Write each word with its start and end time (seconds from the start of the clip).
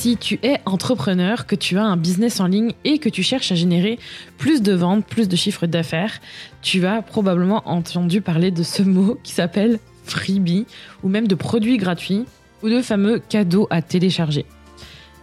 Si 0.00 0.16
tu 0.16 0.38
es 0.42 0.62
entrepreneur, 0.64 1.44
que 1.44 1.54
tu 1.54 1.76
as 1.76 1.84
un 1.84 1.98
business 1.98 2.40
en 2.40 2.46
ligne 2.46 2.72
et 2.84 2.96
que 2.96 3.10
tu 3.10 3.22
cherches 3.22 3.52
à 3.52 3.54
générer 3.54 3.98
plus 4.38 4.62
de 4.62 4.72
ventes, 4.72 5.04
plus 5.04 5.28
de 5.28 5.36
chiffres 5.36 5.66
d'affaires, 5.66 6.20
tu 6.62 6.86
as 6.86 7.02
probablement 7.02 7.68
entendu 7.68 8.22
parler 8.22 8.50
de 8.50 8.62
ce 8.62 8.82
mot 8.82 9.18
qui 9.22 9.32
s'appelle 9.32 9.78
freebie 10.04 10.64
ou 11.02 11.10
même 11.10 11.28
de 11.28 11.34
produits 11.34 11.76
gratuits 11.76 12.24
ou 12.62 12.70
de 12.70 12.80
fameux 12.80 13.18
cadeaux 13.18 13.66
à 13.68 13.82
télécharger. 13.82 14.46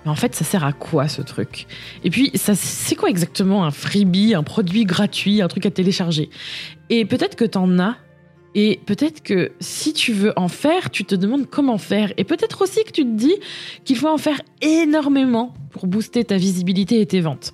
Mais 0.06 0.12
en 0.12 0.16
fait, 0.16 0.36
ça 0.36 0.46
sert 0.46 0.64
à 0.64 0.74
quoi 0.74 1.08
ce 1.08 1.24
truc? 1.24 1.66
Et 2.04 2.12
puis, 2.12 2.32
c'est 2.36 2.96
quoi 2.96 3.10
exactement 3.10 3.66
un 3.66 3.72
freebie, 3.72 4.36
un 4.36 4.44
produit 4.44 4.86
gratuit, 4.86 5.42
un 5.42 5.48
truc 5.48 5.66
à 5.66 5.72
télécharger? 5.72 6.30
Et 6.92 7.04
peut-être 7.06 7.36
que 7.36 7.46
tu 7.46 7.58
en 7.58 7.80
as 7.80 7.96
et 8.56 8.80
peut-être 8.86 9.22
que 9.22 9.52
si 9.60 9.94
tu 9.94 10.14
veux 10.14 10.34
en 10.36 10.48
faire, 10.48 10.90
tu 10.90 11.06
te 11.06 11.16
demandes 11.16 11.48
comment 11.50 11.78
faire. 11.78 12.14
Et 12.18 12.24
peut-être 12.24 12.62
aussi 12.62 12.84
que 12.84 12.92
tu 12.92 13.04
te 13.04 13.16
dis 13.16 13.36
qu'il 13.86 13.98
faut 13.98 14.08
en 14.08 14.18
faire 14.18 14.42
énormément 14.62 15.54
pour 15.72 15.88
booster 15.88 16.24
ta 16.24 16.38
visibilité 16.38 17.02
et 17.02 17.06
tes 17.06 17.22
ventes. 17.22 17.54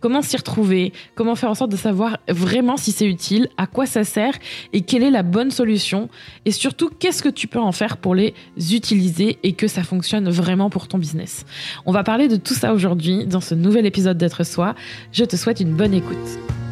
Comment 0.00 0.20
s'y 0.20 0.36
retrouver? 0.36 0.92
Comment 1.14 1.34
faire 1.34 1.50
en 1.50 1.54
sorte 1.54 1.70
de 1.70 1.76
savoir 1.76 2.18
vraiment 2.28 2.76
si 2.76 2.92
c'est 2.92 3.06
utile, 3.06 3.48
à 3.56 3.66
quoi 3.66 3.86
ça 3.86 4.04
sert? 4.04 4.34
Et 4.72 4.82
quelle 4.82 5.02
est 5.02 5.10
la 5.10 5.22
bonne 5.22 5.50
solution? 5.50 6.10
Et 6.44 6.52
surtout, 6.52 6.90
qu'est-ce 6.90 7.22
que 7.22 7.30
tu 7.30 7.46
peux 7.48 7.58
en 7.58 7.72
faire 7.72 7.96
pour 7.96 8.14
les 8.14 8.34
utiliser 8.58 9.38
et 9.42 9.54
que 9.54 9.68
ça 9.68 9.82
fonctionne 9.82 10.28
vraiment 10.28 10.68
pour 10.68 10.86
ton 10.86 10.98
business? 10.98 11.46
On 11.86 11.92
va 11.92 12.04
parler 12.04 12.28
de 12.28 12.36
tout 12.36 12.54
ça 12.54 12.74
aujourd'hui 12.74 13.26
dans 13.26 13.40
ce 13.40 13.54
nouvel 13.54 13.86
épisode 13.86 14.18
d'être 14.18 14.44
soi. 14.44 14.74
Je 15.12 15.24
te 15.24 15.34
souhaite 15.34 15.60
une 15.60 15.74
bonne 15.74 15.94
écoute. 15.94 16.65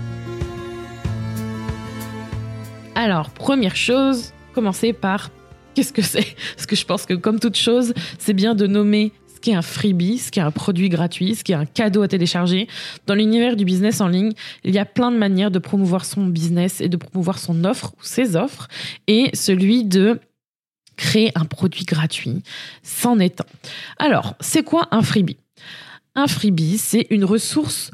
Alors, 2.97 3.31
première 3.31 3.75
chose, 3.75 4.33
commencer 4.55 4.93
par 4.93 5.31
qu'est-ce 5.75 5.93
que 5.93 6.03
c'est? 6.03 6.37
Parce 6.55 6.67
que 6.67 6.77
je 6.77 6.85
pense 6.85 7.07
que 7.07 7.15
comme 7.15 7.41
toute 7.41 7.57
chose, 7.57 7.93
c'est 8.19 8.33
bien 8.33 8.55
de 8.55 8.69
nommer 8.69 9.13
ce 9.27 9.41
qui 9.41 9.51
est 9.51 9.55
un 9.55 9.63
freebie, 9.63 10.19
ce 10.19 10.31
qui 10.31 10.39
est 10.39 10.43
un 10.43 10.53
produit 10.53 10.89
gratuit, 10.89 11.35
ce 11.35 11.43
qui 11.43 11.51
est 11.51 11.57
un 11.57 11.67
cadeau 11.67 12.03
à 12.03 12.09
télécharger. 12.09 12.69
Dans 13.07 13.15
l'univers 13.15 13.57
du 13.57 13.65
business 13.65 14.01
en 14.01 14.07
ligne, 14.07 14.33
il 14.63 14.73
y 14.73 14.79
a 14.79 14.85
plein 14.85 15.11
de 15.11 15.17
manières 15.17 15.51
de 15.51 15.59
promouvoir 15.59 16.05
son 16.05 16.27
business 16.27 16.81
et 16.81 16.89
de 16.89 16.97
promouvoir 16.97 17.41
son 17.41 17.65
offre 17.65 17.93
ou 17.99 18.05
ses 18.05 18.37
offres. 18.37 18.69
Et 19.09 19.31
celui 19.35 19.85
de 19.85 20.21
créer 20.97 21.33
un 21.35 21.45
produit 21.45 21.85
gratuit, 21.85 22.43
c'en 22.85 23.19
est 23.19 23.41
un. 23.41 23.47
Alors, 23.99 24.35
c'est 24.39 24.63
quoi 24.63 24.87
un 24.93 25.03
freebie? 25.03 25.39
Un 26.15 26.29
freebie, 26.29 26.79
c'est 26.79 27.09
une 27.11 27.25
ressource 27.25 27.91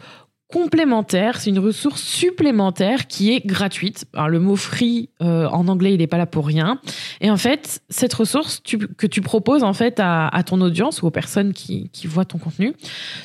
complémentaire, 0.52 1.40
c'est 1.40 1.50
une 1.50 1.58
ressource 1.58 2.02
supplémentaire 2.02 3.06
qui 3.06 3.32
est 3.32 3.44
gratuite. 3.44 4.04
Alors, 4.14 4.28
le 4.28 4.40
mot 4.40 4.56
free 4.56 5.10
euh, 5.22 5.46
en 5.48 5.68
anglais, 5.68 5.92
il 5.94 5.98
n'est 5.98 6.06
pas 6.06 6.18
là 6.18 6.26
pour 6.26 6.46
rien. 6.46 6.80
Et 7.20 7.30
en 7.30 7.36
fait, 7.36 7.82
cette 7.88 8.14
ressource 8.14 8.60
que 8.60 9.06
tu 9.06 9.20
proposes 9.20 9.62
en 9.62 9.72
fait 9.72 10.00
à, 10.00 10.42
ton 10.44 10.60
audience 10.60 11.02
ou 11.02 11.06
aux 11.06 11.10
personnes 11.10 11.52
qui, 11.52 11.90
qui 11.90 12.06
voient 12.06 12.24
ton 12.24 12.38
contenu, 12.38 12.74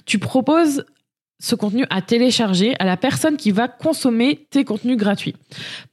tu 0.06 0.19
proposes 0.19 0.86
ce 1.40 1.56
contenu 1.56 1.86
à 1.90 2.02
télécharger 2.02 2.75
à 2.80 2.86
la 2.86 2.97
personne 2.97 3.38
qui 3.38 3.52
va 3.52 3.68
consommer 3.68 4.47
tes 4.50 4.63
contenus 4.63 4.97
gratuits. 4.97 5.36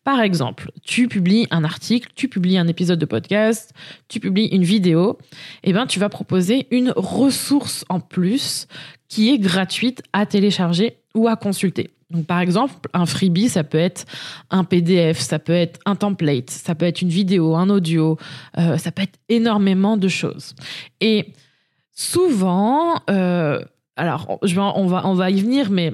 Par 0.04 0.20
exemple, 0.20 0.70
tu 0.82 1.09
publies 1.09 1.49
un 1.50 1.64
article, 1.64 2.10
tu 2.14 2.28
publies 2.28 2.59
un 2.59 2.69
épisode 2.69 2.99
de 2.99 3.06
podcast, 3.06 3.72
tu 4.09 4.20
publies 4.20 4.47
une 4.47 4.62
vidéo, 4.62 5.19
et 5.64 5.70
eh 5.70 5.72
ben 5.72 5.87
tu 5.87 5.99
vas 5.99 6.09
proposer 6.09 6.69
une 6.70 6.93
ressource 6.94 7.84
en 7.88 8.00
plus 8.00 8.66
qui 9.09 9.31
est 9.31 9.38
gratuite 9.38 10.03
à 10.12 10.26
télécharger 10.26 11.01
ou 11.15 11.28
à 11.28 11.37
consulter. 11.37 11.91
Donc, 12.11 12.27
par 12.27 12.41
exemple, 12.41 12.75
un 12.93 13.06
freebie, 13.06 13.49
ça 13.49 13.65
peut 13.65 13.78
être 13.78 14.05
un 14.50 14.65
PDF, 14.65 15.19
ça 15.19 15.39
peut 15.39 15.55
être 15.55 15.81
un 15.87 15.97
template, 15.97 16.50
ça 16.50 16.75
peut 16.75 16.84
être 16.84 17.00
une 17.00 17.09
vidéo, 17.09 17.55
un 17.55 17.71
audio, 17.71 18.19
euh, 18.59 18.77
ça 18.77 18.93
peut 18.93 19.03
être 19.03 19.19
énormément 19.31 19.97
de 19.97 20.09
choses. 20.09 20.55
Et 21.00 21.33
souvent, 21.95 23.00
euh, 23.09 23.61
alors 23.97 24.39
on, 24.43 24.87
va, 24.87 25.06
on 25.06 25.15
va 25.15 25.31
y 25.31 25.41
venir, 25.41 25.71
mais 25.71 25.93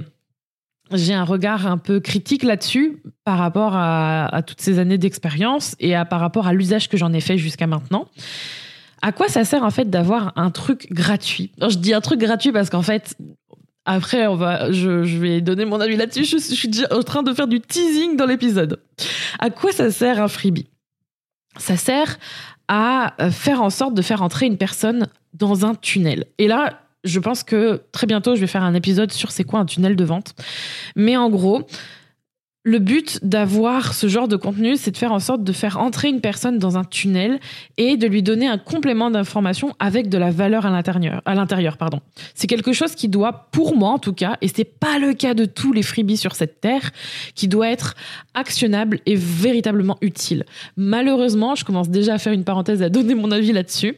j'ai 0.93 1.15
un 1.15 1.25
regard 1.25 1.67
un 1.67 1.79
peu 1.79 2.01
critique 2.01 2.43
là-dessus 2.43 3.03
par 3.25 3.39
rapport 3.39 3.73
à, 3.75 4.43
toutes 4.47 4.61
ces 4.61 4.79
années 4.79 4.99
d'expérience 4.99 5.77
et 5.81 5.95
à, 5.95 6.05
par 6.05 6.21
rapport 6.21 6.47
à 6.47 6.53
l'usage 6.53 6.89
que 6.89 6.97
j'en 6.97 7.13
ai 7.13 7.21
fait 7.21 7.39
jusqu'à 7.39 7.67
maintenant. 7.67 8.09
À 9.03 9.13
quoi 9.13 9.29
ça 9.29 9.45
sert 9.45 9.63
en 9.63 9.71
fait 9.71 9.91
d'avoir 9.91 10.33
un 10.37 10.51
truc 10.51 10.89
gratuit? 10.91 11.53
Je 11.61 11.77
dis 11.77 11.95
un 11.95 12.01
truc 12.01 12.19
gratuit 12.19 12.51
parce 12.51 12.71
qu'en 12.71 12.83
fait, 12.83 13.17
après, 13.91 14.27
on 14.27 14.35
va, 14.35 14.71
je, 14.71 14.91
vais 15.19 15.41
donner 15.41 15.65
mon 15.65 15.81
avis 15.81 15.97
là-dessus. 15.97 16.25
Je, 16.25 16.37
je, 16.37 16.55
suis 16.55 16.69
déjà 16.69 16.87
en 16.95 17.03
train 17.03 17.23
de 17.23 17.33
faire 17.33 17.49
du 17.49 17.59
teasing 17.59 18.17
dans 18.17 18.27
l'épisode. 18.27 18.83
À 19.39 19.49
quoi 19.49 19.73
ça 19.73 19.91
sert 19.91 20.23
un 20.23 20.29
freebie? 20.29 20.67
Ça 21.57 21.79
sert 21.79 22.19
à 22.69 23.15
euh, 23.23 23.31
faire 23.31 23.63
en 23.63 23.71
sorte 23.71 23.95
de 23.95 24.03
faire 24.03 24.23
entrer 24.23 24.45
une 24.45 24.59
personne 24.59 25.07
dans 25.33 25.65
un 25.65 25.75
tunnel. 25.75 26.27
Et 26.37 26.49
là, 26.49 26.83
je 27.03 27.19
pense 27.19 27.43
que 27.43 27.81
très 27.91 28.07
bientôt, 28.07 28.35
je 28.37 28.43
vais 28.43 28.47
faire 28.47 28.63
un 28.63 28.75
épisode 28.75 29.11
sur 29.11 29.31
c'est 29.31 29.45
quoi 29.45 29.61
un 29.61 29.65
tunnel 29.65 29.97
de 29.97 30.05
vente. 30.05 30.35
Mais 30.95 31.17
en 31.17 31.31
gros, 31.31 31.67
le 32.69 32.79
but 32.81 33.19
d'avoir 33.23 33.95
ce 33.95 34.09
genre 34.09 34.29
de 34.29 34.37
contenu, 34.37 34.77
c'est 34.77 34.91
de 34.91 34.97
faire 34.99 35.13
en 35.13 35.21
sorte 35.21 35.43
de 35.43 35.53
faire 35.53 35.79
entrer 35.79 36.09
une 36.09 36.21
personne 36.21 36.59
dans 36.59 36.77
un 36.77 36.85
tunnel 36.85 37.41
et 37.79 37.97
de 37.97 38.07
lui 38.07 38.23
donner 38.23 38.47
un 38.47 38.59
complément 38.59 39.11
d'information 39.11 39.75
avec 39.79 40.11
de 40.11 40.19
la 40.19 40.31
valeur 40.31 40.67
à 40.67 40.71
l'intérieur. 40.71 41.77
Pardon. 41.79 42.01
C'est 42.35 42.47
quelque 42.47 42.75
chose 42.75 42.95
qui 42.95 43.09
doit, 43.09 43.49
pour 43.53 43.75
moi 43.75 43.89
en 43.89 43.99
tout 43.99 44.13
cas, 44.13 44.37
et 44.43 44.49
c'est 44.49 44.65
pas 44.65 44.99
le 44.99 45.15
cas 45.15 45.33
de 45.33 45.47
tous 45.47 45.73
les 45.73 45.83
freebies 45.83 46.19
sur 46.19 46.35
cette 46.35 46.61
terre, 46.61 46.91
qui 47.35 47.49
doit 47.49 47.71
être 47.71 47.95
actionnable 48.35 49.01
et 49.07 49.15
véritablement 49.15 49.97
utile. 50.03 50.45
Malheureusement, 50.77 51.55
je 51.55 51.65
commence 51.65 51.89
déjà 51.89 52.15
à 52.15 52.19
faire 52.19 52.35
une 52.35 52.45
parenthèse 52.45 52.83
à 52.83 52.91
donner 52.91 53.15
mon 53.15 53.31
avis 53.31 53.53
là-dessus. 53.53 53.97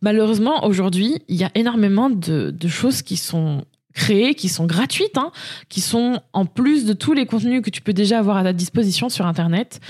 Malheureusement, 0.00 0.64
aujourd'hui, 0.64 1.18
il 1.28 1.36
y 1.36 1.44
a 1.44 1.50
énormément 1.54 2.08
de 2.08 2.68
choses 2.68 3.02
qui 3.02 3.18
sont 3.18 3.64
créées, 3.94 4.34
qui 4.34 4.48
sont 4.48 4.66
gratuites, 4.66 5.16
hein, 5.16 5.32
qui 5.68 5.80
sont 5.80 6.20
en 6.32 6.46
plus 6.46 6.84
de 6.84 6.92
tous 6.92 7.12
les 7.12 7.26
contenus 7.26 7.62
que 7.62 7.70
tu 7.70 7.80
peux 7.80 7.92
déjà 7.92 8.18
avoir 8.18 8.36
à 8.36 8.42
ta 8.42 8.52
disposition 8.52 9.08
sur 9.08 9.26
Internet. 9.26 9.80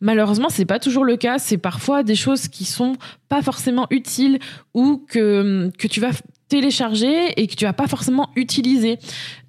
Malheureusement, 0.00 0.48
c'est 0.50 0.66
pas 0.66 0.78
toujours 0.78 1.04
le 1.04 1.16
cas. 1.16 1.38
C'est 1.38 1.58
parfois 1.58 2.02
des 2.02 2.14
choses 2.14 2.48
qui 2.48 2.64
sont 2.64 2.96
pas 3.28 3.42
forcément 3.42 3.86
utiles 3.90 4.38
ou 4.74 5.04
que, 5.08 5.70
que 5.78 5.86
tu 5.86 6.00
vas 6.00 6.10
télécharger 6.48 7.32
et 7.40 7.46
que 7.46 7.54
tu 7.54 7.64
vas 7.64 7.72
pas 7.72 7.88
forcément 7.88 8.30
utiliser. 8.36 8.98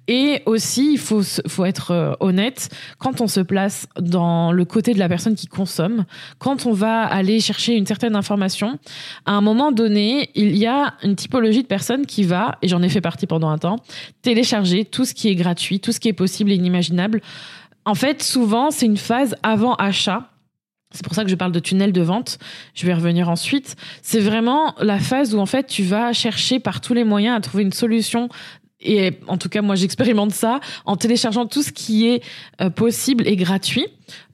Et 0.08 0.42
aussi, 0.46 0.92
il 0.94 0.98
faut, 0.98 1.22
être 1.66 1.90
euh, 1.90 2.14
honnête, 2.20 2.70
quand 2.98 3.20
on 3.20 3.26
se 3.26 3.40
place 3.40 3.86
dans 4.00 4.52
le 4.52 4.64
côté 4.64 4.94
de 4.94 4.98
la 4.98 5.08
personne 5.08 5.34
qui 5.34 5.46
consomme, 5.46 6.06
quand 6.38 6.64
on 6.64 6.72
va 6.72 7.02
aller 7.02 7.40
chercher 7.40 7.74
une 7.74 7.84
certaine 7.84 8.16
information, 8.16 8.78
à 9.26 9.32
un 9.32 9.42
moment 9.42 9.70
donné, 9.70 10.30
il 10.34 10.56
y 10.56 10.66
a 10.66 10.94
une 11.02 11.14
typologie 11.14 11.62
de 11.62 11.68
personnes 11.68 12.06
qui 12.06 12.24
va, 12.24 12.56
et 12.62 12.68
j'en 12.68 12.82
ai 12.82 12.88
fait 12.88 13.02
partie 13.02 13.26
pendant 13.26 13.50
un 13.50 13.58
temps, 13.58 13.76
télécharger 14.22 14.86
tout 14.86 15.04
ce 15.04 15.12
qui 15.12 15.28
est 15.28 15.34
gratuit, 15.34 15.78
tout 15.78 15.92
ce 15.92 16.00
qui 16.00 16.08
est 16.08 16.14
possible 16.14 16.52
et 16.52 16.54
inimaginable. 16.54 17.20
En 17.84 17.94
fait, 17.94 18.22
souvent, 18.22 18.70
c'est 18.70 18.86
une 18.86 18.96
phase 18.96 19.36
avant 19.42 19.74
achat. 19.74 20.30
C'est 20.90 21.04
pour 21.04 21.14
ça 21.14 21.22
que 21.22 21.30
je 21.30 21.34
parle 21.34 21.52
de 21.52 21.60
tunnel 21.60 21.92
de 21.92 22.00
vente. 22.00 22.38
Je 22.74 22.86
vais 22.86 22.94
revenir 22.94 23.28
ensuite. 23.28 23.76
C'est 24.00 24.20
vraiment 24.20 24.74
la 24.80 24.98
phase 24.98 25.34
où 25.34 25.38
en 25.38 25.44
fait 25.44 25.66
tu 25.66 25.82
vas 25.82 26.14
chercher 26.14 26.60
par 26.60 26.80
tous 26.80 26.94
les 26.94 27.04
moyens 27.04 27.36
à 27.36 27.40
trouver 27.42 27.62
une 27.62 27.74
solution 27.74 28.30
et 28.80 29.18
en 29.26 29.38
tout 29.38 29.48
cas, 29.48 29.62
moi, 29.62 29.74
j'expérimente 29.74 30.32
ça 30.32 30.60
en 30.84 30.96
téléchargeant 30.96 31.46
tout 31.46 31.62
ce 31.62 31.72
qui 31.72 32.06
est 32.06 32.22
euh, 32.60 32.70
possible 32.70 33.26
et 33.26 33.36
gratuit 33.36 33.86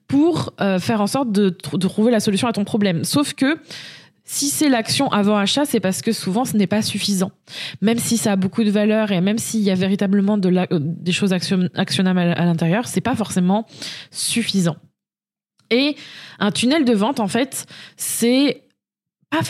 pour 0.07 0.53
euh, 0.61 0.79
faire 0.79 1.01
en 1.01 1.07
sorte 1.07 1.33
de, 1.33 1.49
trouver 1.49 2.11
la 2.11 2.21
solution 2.21 2.47
à 2.47 2.53
ton 2.53 2.65
problème. 2.65 3.05
Sauf 3.05 3.33
que 3.33 3.59
si 4.27 4.49
c'est 4.49 4.69
l'action 4.69 5.11
avant 5.13 5.37
achat, 5.37 5.65
c'est 5.65 5.81
parce 5.81 6.03
que 6.03 6.13
souvent 6.13 6.45
ce 6.45 6.57
n'est 6.57 6.67
pas 6.67 6.83
suffisant. 6.83 7.33
Même 7.81 7.99
si 7.99 8.17
ça 8.17 8.33
a 8.33 8.37
beaucoup 8.37 8.65
de 8.65 8.71
valeur 8.71 9.13
et 9.13 9.21
même 9.21 9.39
s'il 9.39 9.61
y 9.61 9.71
a 9.71 9.75
véritablement 9.75 10.39
de 10.39 10.49
la, 10.49 10.67
euh, 10.73 10.79
des 10.81 11.13
choses 11.13 11.33
actionnables 11.33 12.19
à 12.19 12.45
l'intérieur, 12.45 12.87
c'est 12.87 13.01
pas 13.01 13.17
forcément 13.17 13.67
suffisant. 14.11 14.77
Et 15.71 15.97
un 16.39 16.53
tunnel 16.53 16.85
de 16.85 16.93
vente, 16.93 17.21
en 17.21 17.29
fait, 17.29 17.67
c'est 17.97 18.61
pas 19.31 19.41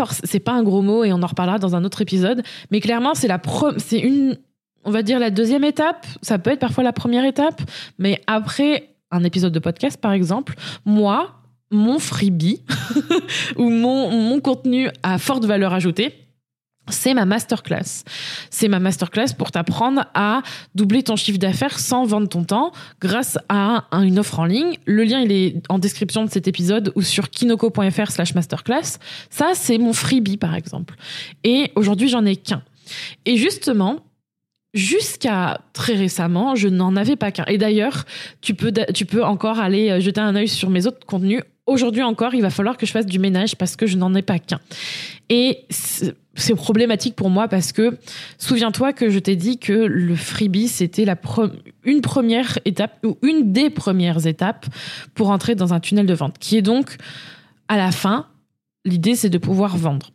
pas 0.44 0.52
un 0.52 0.62
gros 0.62 0.80
mot 0.80 1.04
et 1.04 1.12
on 1.12 1.22
en 1.22 1.26
reparlera 1.26 1.58
dans 1.58 1.76
un 1.76 1.84
autre 1.84 2.00
épisode, 2.00 2.42
mais 2.70 2.80
clairement 2.80 3.14
c'est 3.14 3.28
la 3.28 3.40
c'est 3.76 3.98
une 3.98 4.38
on 4.84 4.90
va 4.90 5.02
dire 5.02 5.18
la 5.18 5.30
deuxième 5.30 5.64
étape, 5.64 6.06
ça 6.22 6.38
peut 6.38 6.50
être 6.50 6.60
parfois 6.60 6.84
la 6.84 6.92
première 6.92 7.24
étape, 7.24 7.62
mais 7.98 8.20
après 8.26 8.94
un 9.10 9.24
épisode 9.24 9.52
de 9.52 9.58
podcast 9.58 10.00
par 10.00 10.12
exemple, 10.12 10.54
moi, 10.84 11.40
mon 11.70 11.98
freebie 11.98 12.62
ou 13.56 13.70
mon, 13.70 14.40
contenu 14.40 14.88
à 15.02 15.18
forte 15.18 15.44
valeur 15.44 15.72
ajoutée 15.72 16.20
c'est 16.90 17.14
ma 17.14 17.24
masterclass. 17.24 18.04
C'est 18.50 18.68
ma 18.68 18.78
masterclass 18.78 19.32
pour 19.38 19.50
t'apprendre 19.50 20.04
à 20.12 20.42
doubler 20.74 21.02
ton 21.02 21.16
chiffre 21.16 21.38
d'affaires 21.38 21.78
sans 21.78 22.04
vendre 22.04 22.28
ton 22.28 22.44
temps 22.44 22.72
grâce 23.00 23.38
à 23.48 23.84
une 23.92 24.18
offre 24.18 24.38
en 24.38 24.44
ligne. 24.44 24.76
Le 24.84 25.04
lien, 25.04 25.20
il 25.20 25.32
est 25.32 25.62
en 25.70 25.78
description 25.78 26.26
de 26.26 26.30
cet 26.30 26.46
épisode 26.46 26.92
ou 26.94 27.00
sur 27.00 27.30
kinoko.fr 27.30 28.10
slash 28.10 28.34
masterclass. 28.34 28.98
Ça, 29.30 29.52
c'est 29.54 29.78
mon 29.78 29.94
freebie, 29.94 30.36
par 30.36 30.54
exemple. 30.54 30.94
Et 31.42 31.72
aujourd'hui, 31.74 32.08
j'en 32.08 32.26
ai 32.26 32.36
qu'un. 32.36 32.62
Et 33.24 33.38
justement, 33.38 34.00
Jusqu'à 34.74 35.60
très 35.72 35.94
récemment, 35.94 36.56
je 36.56 36.68
n'en 36.68 36.96
avais 36.96 37.14
pas 37.14 37.30
qu'un. 37.30 37.44
Et 37.46 37.58
d'ailleurs, 37.58 38.04
tu 38.40 38.54
peux, 38.54 38.72
tu 38.92 39.06
peux 39.06 39.24
encore 39.24 39.60
aller 39.60 39.90
euh, 39.90 40.00
jeter 40.00 40.20
un 40.20 40.34
œil 40.34 40.48
sur 40.48 40.68
mes 40.68 40.86
autres 40.86 41.06
contenus. 41.06 41.42
Aujourd'hui 41.66 42.02
encore, 42.02 42.34
il 42.34 42.42
va 42.42 42.50
falloir 42.50 42.76
que 42.76 42.84
je 42.84 42.90
fasse 42.90 43.06
du 43.06 43.20
ménage 43.20 43.56
parce 43.56 43.76
que 43.76 43.86
je 43.86 43.96
n'en 43.96 44.14
ai 44.14 44.22
pas 44.22 44.38
qu'un. 44.38 44.60
Et 45.30 45.64
c'est 46.34 46.54
problématique 46.54 47.14
pour 47.14 47.30
moi 47.30 47.48
parce 47.48 47.72
que 47.72 47.96
souviens-toi 48.38 48.92
que 48.92 49.08
je 49.08 49.18
t'ai 49.18 49.36
dit 49.36 49.58
que 49.58 49.72
le 49.72 50.14
freebie 50.16 50.68
c'était 50.68 51.06
une 51.84 52.00
première 52.00 52.58
étape 52.64 52.98
ou 53.04 53.16
une 53.22 53.52
des 53.52 53.70
premières 53.70 54.26
étapes 54.26 54.66
pour 55.14 55.30
entrer 55.30 55.54
dans 55.54 55.72
un 55.72 55.80
tunnel 55.80 56.06
de 56.06 56.14
vente 56.14 56.38
qui 56.38 56.56
est 56.56 56.62
donc 56.62 56.96
à 57.68 57.76
la 57.76 57.92
fin 57.92 58.26
l'idée 58.84 59.14
c'est 59.14 59.30
de 59.30 59.38
pouvoir 59.38 59.76
vendre. 59.76 60.10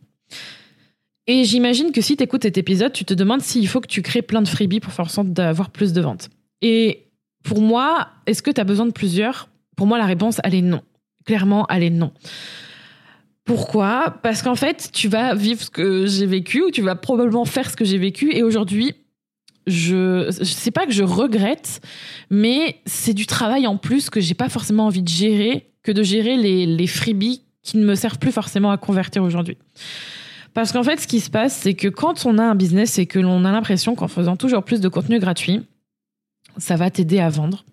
Et 1.30 1.44
j'imagine 1.44 1.92
que 1.92 2.00
si 2.00 2.16
tu 2.16 2.24
écoutes 2.24 2.42
cet 2.42 2.58
épisode, 2.58 2.92
tu 2.92 3.04
te 3.04 3.14
demandes 3.14 3.40
s'il 3.40 3.68
faut 3.68 3.80
que 3.80 3.86
tu 3.86 4.02
crées 4.02 4.20
plein 4.20 4.42
de 4.42 4.48
freebies 4.48 4.80
pour 4.80 4.92
faire 4.92 5.04
en 5.04 5.08
sorte 5.08 5.28
d'avoir 5.28 5.70
plus 5.70 5.92
de 5.92 6.00
ventes. 6.00 6.28
Et 6.60 7.06
pour 7.44 7.60
moi, 7.60 8.08
est-ce 8.26 8.42
que 8.42 8.50
tu 8.50 8.60
as 8.60 8.64
besoin 8.64 8.84
de 8.84 8.90
plusieurs? 8.90 9.48
Pour 9.76 9.86
moi, 9.86 9.96
la 9.96 10.06
réponse, 10.06 10.40
elle 10.42 10.56
est 10.56 10.60
non. 10.60 10.82
Clairement, 11.26 11.68
elle 11.70 11.84
est 11.84 11.90
non. 11.90 12.10
Pourquoi? 13.44 14.18
Parce 14.24 14.42
qu'en 14.42 14.56
fait, 14.56 14.90
tu 14.92 15.06
vas 15.06 15.36
vivre 15.36 15.62
ce 15.62 15.70
que 15.70 16.04
j'ai 16.04 16.26
vécu 16.26 16.62
ou 16.62 16.72
tu 16.72 16.82
vas 16.82 16.96
probablement 16.96 17.44
faire 17.44 17.70
ce 17.70 17.76
que 17.76 17.84
j'ai 17.84 17.98
vécu. 17.98 18.34
Et 18.34 18.42
aujourd'hui, 18.42 18.94
je, 19.68 20.34
je 20.36 20.42
sais 20.42 20.72
pas 20.72 20.84
que 20.84 20.92
je 20.92 21.04
regrette, 21.04 21.80
mais 22.28 22.80
c'est 22.86 23.14
du 23.14 23.26
travail 23.26 23.68
en 23.68 23.76
plus 23.76 24.10
que 24.10 24.18
j'ai 24.18 24.34
pas 24.34 24.48
forcément 24.48 24.86
envie 24.86 25.02
de 25.02 25.08
gérer 25.08 25.70
que 25.84 25.92
de 25.92 26.02
gérer 26.02 26.36
les, 26.36 26.66
les 26.66 26.86
freebies 26.88 27.42
qui 27.62 27.76
ne 27.76 27.84
me 27.84 27.94
servent 27.94 28.18
plus 28.18 28.32
forcément 28.32 28.72
à 28.72 28.78
convertir 28.78 29.22
aujourd'hui. 29.22 29.58
Parce 30.54 30.72
qu'en 30.72 30.82
fait, 30.82 31.00
ce 31.00 31.06
qui 31.06 31.20
se 31.20 31.30
passe, 31.30 31.54
c'est 31.54 31.74
que 31.74 31.88
quand 31.88 32.26
on 32.26 32.38
a 32.38 32.42
un 32.42 32.54
business 32.54 32.98
et 32.98 33.06
que 33.06 33.18
l'on 33.18 33.44
a 33.44 33.52
l'impression 33.52 33.94
qu'en 33.94 34.08
faisant 34.08 34.36
toujours 34.36 34.64
plus 34.64 34.80
de 34.80 34.88
contenu 34.88 35.18
gratuit, 35.18 35.62
ça 36.56 36.76
va 36.76 36.90
t'aider 36.90 37.20
à 37.20 37.28
vendre, 37.28 37.64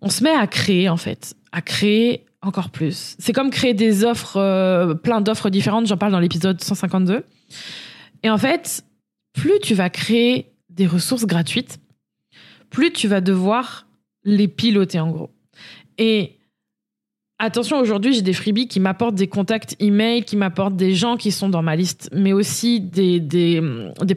on 0.00 0.10
se 0.10 0.22
met 0.22 0.34
à 0.34 0.46
créer, 0.46 0.88
en 0.88 0.96
fait, 0.96 1.34
à 1.52 1.62
créer 1.62 2.26
encore 2.42 2.70
plus. 2.70 3.16
C'est 3.18 3.32
comme 3.32 3.50
créer 3.50 3.74
des 3.74 4.04
offres, 4.04 4.36
euh, 4.36 4.94
plein 4.94 5.20
d'offres 5.20 5.50
différentes, 5.50 5.86
j'en 5.86 5.96
parle 5.96 6.12
dans 6.12 6.20
l'épisode 6.20 6.62
152. 6.62 7.24
Et 8.22 8.30
en 8.30 8.38
fait, 8.38 8.84
plus 9.32 9.58
tu 9.60 9.74
vas 9.74 9.90
créer 9.90 10.52
des 10.70 10.86
ressources 10.86 11.26
gratuites, 11.26 11.78
plus 12.70 12.92
tu 12.92 13.08
vas 13.08 13.20
devoir 13.20 13.86
les 14.24 14.48
piloter 14.48 15.00
en 15.00 15.10
gros. 15.10 15.30
Et 15.96 16.37
Attention, 17.40 17.78
aujourd'hui, 17.78 18.14
j'ai 18.14 18.22
des 18.22 18.32
freebies 18.32 18.66
qui 18.66 18.80
m'apportent 18.80 19.14
des 19.14 19.28
contacts 19.28 19.76
email, 19.78 20.24
qui 20.24 20.36
m'apportent 20.36 20.74
des 20.74 20.96
gens 20.96 21.16
qui 21.16 21.30
sont 21.30 21.48
dans 21.48 21.62
ma 21.62 21.76
liste, 21.76 22.10
mais 22.12 22.32
aussi 22.32 22.80
des, 22.80 23.20
des, 23.20 23.62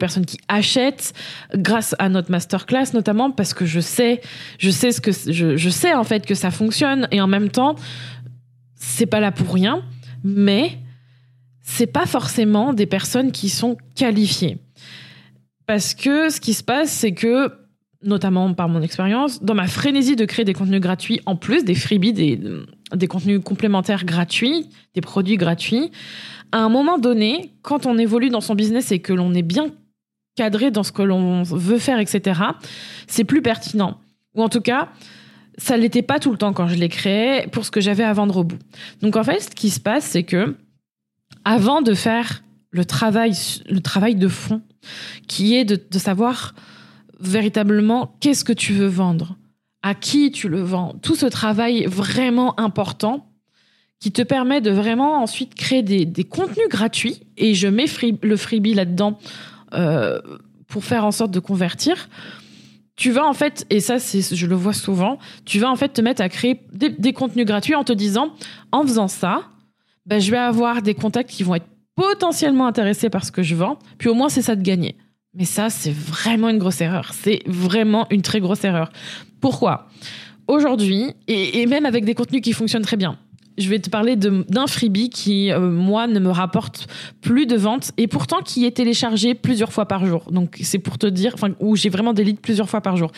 personnes 0.00 0.26
qui 0.26 0.40
achètent 0.48 1.12
grâce 1.54 1.94
à 2.00 2.08
notre 2.08 2.32
masterclass, 2.32 2.92
notamment 2.94 3.30
parce 3.30 3.54
que 3.54 3.64
je 3.64 3.78
sais, 3.78 4.20
je 4.58 4.70
sais 4.70 4.90
ce 4.90 5.00
que, 5.00 5.12
je, 5.12 5.56
je 5.56 5.70
sais 5.70 5.94
en 5.94 6.02
fait 6.02 6.26
que 6.26 6.34
ça 6.34 6.50
fonctionne 6.50 7.06
et 7.12 7.20
en 7.20 7.28
même 7.28 7.50
temps, 7.50 7.76
c'est 8.74 9.06
pas 9.06 9.20
là 9.20 9.30
pour 9.30 9.54
rien, 9.54 9.84
mais 10.24 10.78
c'est 11.60 11.86
pas 11.86 12.06
forcément 12.06 12.72
des 12.72 12.86
personnes 12.86 13.30
qui 13.30 13.50
sont 13.50 13.76
qualifiées. 13.94 14.58
Parce 15.66 15.94
que 15.94 16.28
ce 16.28 16.40
qui 16.40 16.54
se 16.54 16.64
passe, 16.64 16.90
c'est 16.90 17.12
que 17.12 17.52
notamment 18.02 18.52
par 18.52 18.68
mon 18.68 18.82
expérience, 18.82 19.44
dans 19.44 19.54
ma 19.54 19.68
frénésie 19.68 20.16
de 20.16 20.24
créer 20.24 20.44
des 20.44 20.54
contenus 20.54 20.80
gratuits 20.80 21.20
en 21.24 21.36
plus, 21.36 21.64
des 21.64 21.76
freebies, 21.76 22.12
des, 22.12 22.40
des 22.94 23.06
contenus 23.06 23.40
complémentaires 23.42 24.04
gratuits, 24.04 24.68
des 24.94 25.00
produits 25.00 25.36
gratuits, 25.36 25.90
à 26.52 26.58
un 26.58 26.68
moment 26.68 26.98
donné, 26.98 27.50
quand 27.62 27.86
on 27.86 27.98
évolue 27.98 28.28
dans 28.28 28.40
son 28.40 28.54
business 28.54 28.92
et 28.92 28.98
que 28.98 29.12
l'on 29.12 29.32
est 29.34 29.42
bien 29.42 29.70
cadré 30.36 30.70
dans 30.70 30.82
ce 30.82 30.92
que 30.92 31.02
l'on 31.02 31.42
veut 31.42 31.78
faire, 31.78 31.98
etc., 31.98 32.40
c'est 33.06 33.24
plus 33.24 33.42
pertinent. 33.42 33.98
Ou 34.34 34.42
en 34.42 34.48
tout 34.48 34.60
cas, 34.60 34.88
ça 35.58 35.76
l'était 35.76 36.02
pas 36.02 36.18
tout 36.18 36.30
le 36.30 36.38
temps 36.38 36.52
quand 36.52 36.68
je 36.68 36.76
l'ai 36.76 36.88
créé 36.88 37.46
pour 37.48 37.64
ce 37.64 37.70
que 37.70 37.80
j'avais 37.80 38.04
à 38.04 38.12
vendre 38.12 38.38
au 38.38 38.44
bout. 38.44 38.58
Donc 39.00 39.16
en 39.16 39.24
fait, 39.24 39.40
ce 39.40 39.50
qui 39.50 39.70
se 39.70 39.80
passe, 39.80 40.04
c'est 40.04 40.22
que 40.22 40.56
avant 41.44 41.82
de 41.82 41.94
faire 41.94 42.42
le 42.70 42.84
travail, 42.84 43.32
le 43.68 43.80
travail 43.80 44.14
de 44.14 44.28
fond, 44.28 44.62
qui 45.28 45.54
est 45.54 45.64
de, 45.64 45.80
de 45.90 45.98
savoir 45.98 46.54
véritablement 47.20 48.14
qu'est-ce 48.20 48.44
que 48.44 48.52
tu 48.52 48.72
veux 48.72 48.86
vendre, 48.86 49.36
à 49.82 49.94
qui 49.94 50.30
tu 50.30 50.48
le 50.48 50.62
vends, 50.62 50.94
tout 51.02 51.16
ce 51.16 51.26
travail 51.26 51.84
vraiment 51.86 52.58
important 52.58 53.28
qui 53.98 54.10
te 54.10 54.22
permet 54.22 54.60
de 54.60 54.70
vraiment 54.70 55.22
ensuite 55.22 55.54
créer 55.54 55.82
des, 55.82 56.24
contenus 56.24 56.68
gratuits, 56.68 57.20
et 57.36 57.54
je 57.54 57.68
mets 57.68 57.86
le 58.22 58.36
freebie 58.36 58.74
là-dedans 58.74 59.16
euh, 59.74 60.20
pour 60.66 60.84
faire 60.84 61.04
en 61.04 61.12
sorte 61.12 61.30
de 61.30 61.38
convertir, 61.38 62.08
tu 62.96 63.10
vas 63.10 63.24
en 63.24 63.32
fait, 63.32 63.64
et 63.70 63.80
ça 63.80 63.98
c'est, 63.98 64.34
je 64.34 64.46
le 64.46 64.56
vois 64.56 64.72
souvent, 64.72 65.18
tu 65.44 65.58
vas 65.60 65.70
en 65.70 65.76
fait 65.76 65.90
te 65.90 66.00
mettre 66.00 66.20
à 66.20 66.28
créer 66.28 66.60
des, 66.72 67.12
contenus 67.12 67.46
gratuits 67.46 67.74
en 67.74 67.84
te 67.84 67.92
disant, 67.92 68.32
en 68.72 68.82
faisant 68.82 69.08
ça, 69.08 69.44
ben, 70.04 70.20
je 70.20 70.30
vais 70.30 70.38
avoir 70.38 70.82
des 70.82 70.94
contacts 70.94 71.30
qui 71.30 71.42
vont 71.42 71.54
être 71.54 71.68
potentiellement 71.94 72.66
intéressés 72.66 73.08
par 73.08 73.24
ce 73.24 73.30
que 73.30 73.42
je 73.42 73.54
vends, 73.54 73.78
puis 73.98 74.08
au 74.08 74.14
moins 74.14 74.28
c'est 74.28 74.42
ça 74.42 74.56
de 74.56 74.62
gagner. 74.62 74.96
Mais 75.34 75.44
ça, 75.46 75.70
c'est 75.70 75.92
vraiment 75.92 76.50
une 76.50 76.58
grosse 76.58 76.80
erreur. 76.80 77.12
C'est 77.14 77.42
vraiment 77.46 78.06
une 78.10 78.22
très 78.22 78.40
grosse 78.40 78.64
erreur. 78.64 78.92
Pourquoi? 79.40 79.88
Aujourd'hui, 80.46 81.14
et, 81.26 81.64
même 81.66 81.86
avec 81.86 82.04
des 82.04 82.14
contenus 82.14 82.42
qui 82.42 82.52
fonctionnent 82.52 82.82
très 82.82 82.98
bien, 82.98 83.18
je 83.56 83.68
vais 83.68 83.78
te 83.78 83.88
parler 83.88 84.16
d'un 84.16 84.66
freebie 84.66 85.08
qui, 85.08 85.50
euh, 85.50 85.70
moi, 85.70 86.06
ne 86.06 86.18
me 86.18 86.30
rapporte 86.30 86.86
plus 87.20 87.46
de 87.46 87.56
ventes 87.56 87.92
et 87.96 88.08
pourtant 88.08 88.42
qui 88.42 88.66
est 88.66 88.72
téléchargé 88.72 89.34
plusieurs 89.34 89.72
fois 89.72 89.86
par 89.86 90.04
jour. 90.04 90.30
Donc, 90.30 90.58
c'est 90.62 90.78
pour 90.78 90.98
te 90.98 91.06
dire, 91.06 91.32
enfin, 91.34 91.50
où 91.60 91.76
j'ai 91.76 91.88
vraiment 91.88 92.12
des 92.12 92.24
leads 92.24 92.40
plusieurs 92.40 92.68
fois 92.68 92.80
par 92.80 92.96
jour. 92.96 93.10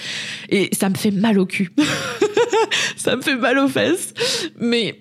Et 0.50 0.69
ça 0.72 0.90
me 0.90 0.94
fait 0.94 1.10
mal 1.10 1.38
au 1.38 1.46
cul. 1.46 1.72
ça 2.96 3.17
me 3.17 3.22
fait 3.22 3.36
mal 3.36 3.58
aux 3.58 3.69
fesses. 3.69 4.15
Mais 4.60 5.00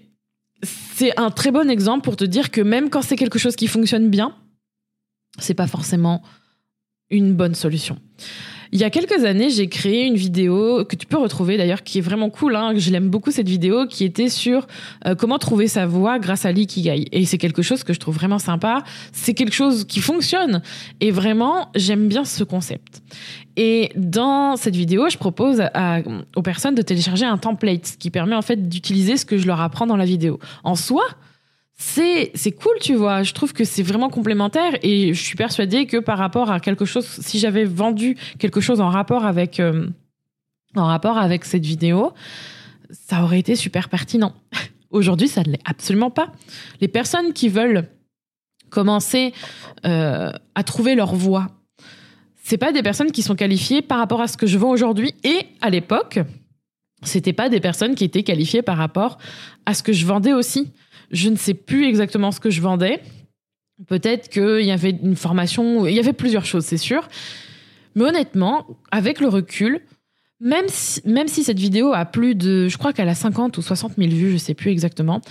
c'est 0.64 1.20
un 1.20 1.30
très 1.30 1.52
bon 1.52 1.70
exemple 1.70 2.04
pour 2.04 2.16
te 2.16 2.26
dire 2.26 2.50
que 2.50 2.62
même 2.62 2.90
quand 2.90 3.02
c'est 3.02 3.18
quelque 3.18 3.40
chose 3.40 3.56
qui 3.56 3.68
fonctionne 3.68 4.10
bien, 4.10 4.36
c'est 5.40 5.56
pas 5.56 5.68
forcément 5.68 6.24
une 7.14 7.34
bonne 7.34 7.56
solution. 7.56 7.98
Il 8.74 8.80
y 8.80 8.84
a 8.84 8.90
quelques 8.90 9.24
années, 9.24 9.52
j'ai 9.52 9.70
créé 9.70 10.06
une 10.06 10.16
vidéo 10.16 10.84
que 10.84 10.96
tu 10.96 11.06
peux 11.06 11.18
retrouver 11.18 11.58
d'ailleurs, 11.58 11.84
qui 11.84 12.00
est 12.00 12.02
vraiment 12.02 12.32
cool. 12.32 12.56
Hein, 12.56 12.74
je 12.76 12.90
l'aime 12.90 13.08
beaucoup 13.08 13.30
cette 13.30 13.48
vidéo, 13.48 13.86
qui 13.86 14.04
était 14.04 14.30
sur 14.30 14.66
euh, 15.06 15.14
comment 15.14 15.38
trouver 15.38 15.68
sa 15.68 15.86
voix 15.86 16.18
grâce 16.18 16.44
à 16.46 16.52
l'ikigai. 16.52 17.06
Et 17.12 17.26
c'est 17.26 17.38
quelque 17.38 17.62
chose 17.62 17.84
que 17.84 17.94
je 17.94 18.00
trouve 18.00 18.16
vraiment 18.16 18.40
sympa. 18.40 18.84
C'est 19.12 19.36
quelque 19.36 19.54
chose 19.54 19.86
qui 19.86 20.00
fonctionne. 20.00 20.64
Et 21.02 21.12
vraiment, 21.12 21.70
j'aime 21.76 22.08
bien 22.08 22.26
ce 22.26 22.44
concept. 22.44 23.04
Et 23.58 23.92
dans 23.96 24.56
cette 24.56 24.76
vidéo, 24.76 25.08
je 25.08 25.20
propose 25.20 25.62
aux 26.36 26.42
personnes 26.42 26.74
de 26.74 26.82
télécharger 26.82 27.26
un 27.26 27.38
template 27.38 27.98
qui 28.00 28.10
permet 28.10 28.36
en 28.36 28.42
fait 28.42 28.68
d'utiliser 28.68 29.18
ce 29.18 29.26
que 29.26 29.38
je 29.38 29.46
leur 29.46 29.62
apprends 29.62 29.86
dans 29.86 29.98
la 29.98 30.06
vidéo. 30.06 30.40
En 30.64 30.74
soi, 30.74 31.04
c'est 31.76 32.32
c'est 32.36 32.52
cool 32.52 32.74
tu 32.82 32.96
vois. 32.96 33.24
Je 33.24 33.34
trouve 33.34 33.54
que 33.54 33.64
c'est 33.64 33.84
vraiment 33.84 34.10
complémentaire 34.10 34.74
et 34.84 35.14
je 35.14 35.22
suis 35.22 35.36
persuadée 35.36 35.86
que 35.86 35.98
par 35.98 36.18
rapport 36.18 36.52
à 36.52 36.60
quelque 36.60 36.86
chose 36.86 37.06
si 37.06 37.40
j'avais 37.40 37.66
vendu 37.66 38.16
quelque 38.40 38.62
chose 38.62 38.80
en 38.80 38.90
rapport 38.90 39.26
avec 39.26 39.60
euh, 39.60 39.88
en 40.76 40.86
rapport 40.86 41.18
avec 41.18 41.46
cette 41.46 41.66
vidéo 41.66 42.14
ça 42.92 43.24
aurait 43.24 43.40
été 43.40 43.56
super 43.56 43.90
pertinent. 43.90 44.34
Aujourd'hui 44.92 45.28
ça 45.28 45.42
ne 45.42 45.52
l'est 45.52 45.62
absolument 45.66 46.12
pas. 46.12 46.32
Les 46.80 46.88
personnes 46.88 47.34
qui 47.34 47.50
veulent 47.50 47.90
commencer 48.70 49.34
euh, 49.86 50.32
à 50.56 50.64
trouver 50.64 50.96
leur 50.96 51.16
voie 51.16 51.50
c'est 52.44 52.58
pas 52.58 52.72
des 52.72 52.84
personnes 52.84 53.12
qui 53.12 53.24
sont 53.24 53.36
qualifiées 53.36 53.82
par 53.82 53.98
rapport 53.98 54.22
à 54.22 54.28
ce 54.28 54.36
que 54.36 54.48
je 54.48 54.58
vends 54.58 54.72
aujourd'hui. 54.72 55.16
Et 55.24 55.48
à 55.62 55.70
l'époque 55.72 56.20
c'était 57.02 57.34
pas 57.34 57.50
des 57.50 57.60
personnes 57.60 57.96
qui 57.96 58.04
étaient 58.04 58.24
qualifiées 58.24 58.62
par 58.62 58.78
rapport 58.78 59.18
à 59.66 59.74
ce 59.74 59.82
que 59.82 59.92
je 59.92 60.06
vendais 60.06 60.34
aussi 60.34 60.72
je 61.14 61.30
ne 61.30 61.38
sais 61.38 61.54
plus 61.54 61.86
exactement 61.86 62.32
ce 62.32 62.42
que 62.42 62.50
je 62.50 62.60
vendais. 62.60 63.02
Peut-être 63.88 64.30
qu'il 64.30 64.66
y 64.66 64.72
avait 64.72 64.90
une 64.90 65.16
formation, 65.16 65.88
il 65.88 65.94
y 65.94 66.00
avait 66.00 66.14
plusieurs 66.14 66.46
choses, 66.46 66.66
c'est 66.66 66.78
sûr. 66.78 67.08
Mais 67.96 68.04
honnêtement, 68.04 68.66
avec 68.92 69.20
le 69.20 69.28
recul, 69.28 69.82
même 70.40 70.66
si, 70.68 71.02
même 71.06 71.28
si 71.28 71.44
cette 71.44 71.60
vidéo 71.60 71.94
a 71.94 72.06
plus 72.06 72.36
de, 72.36 72.68
je 72.68 72.78
crois 72.78 72.92
qu'elle 72.92 73.10
a 73.10 73.16
50 73.16 73.58
ou 73.58 73.62
60 73.62 73.94
000 73.98 74.10
vues, 74.10 74.30
je 74.30 74.34
ne 74.34 74.40
sais 74.40 74.54
plus 74.54 74.72
exactement. 74.72 75.22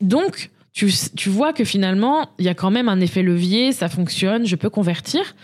Donc, 0.00 0.50
tu, 0.72 0.90
tu 1.16 1.28
vois 1.28 1.52
que 1.52 1.64
finalement, 1.64 2.30
il 2.38 2.44
y 2.44 2.48
a 2.48 2.54
quand 2.54 2.70
même 2.70 2.88
un 2.88 3.00
effet 3.00 3.22
levier, 3.22 3.72
ça 3.72 3.88
fonctionne, 3.88 4.46
je 4.46 4.56
peux 4.56 4.70
convertir. 4.70 5.34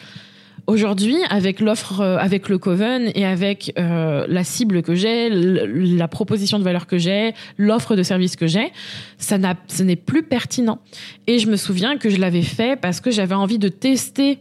Aujourd'hui, 0.67 1.17
avec 1.29 1.61
l'offre, 1.61 2.01
euh, 2.01 2.17
avec 2.17 2.49
le 2.49 2.57
Coven 2.57 3.11
et 3.15 3.27
avec 3.27 3.73
euh, 3.79 4.25
la 4.29 4.45
cible 4.45 4.83
que 4.83 4.95
j'ai, 4.95 5.29
la 5.29 6.09
proposition 6.09 6.59
de 6.59 6.65
valeur 6.65 6.87
que 6.87 6.97
j'ai, 6.97 7.35
l'offre 7.59 7.97
de 7.97 8.03
service 8.03 8.35
que 8.35 8.47
j'ai, 8.47 8.73
ça 9.19 9.37
n'a, 9.37 9.57
ce 9.69 9.83
n'est 9.83 9.97
plus 9.97 10.23
pertinent. 10.23 10.79
Et 11.27 11.39
je 11.39 11.49
me 11.49 11.57
souviens 11.57 11.99
que 11.99 12.09
je 12.09 12.17
l'avais 12.19 12.43
fait 12.43 12.81
parce 12.81 13.01
que 13.01 13.11
j'avais 13.11 13.35
envie 13.35 13.59
de 13.59 13.69
tester 13.69 14.39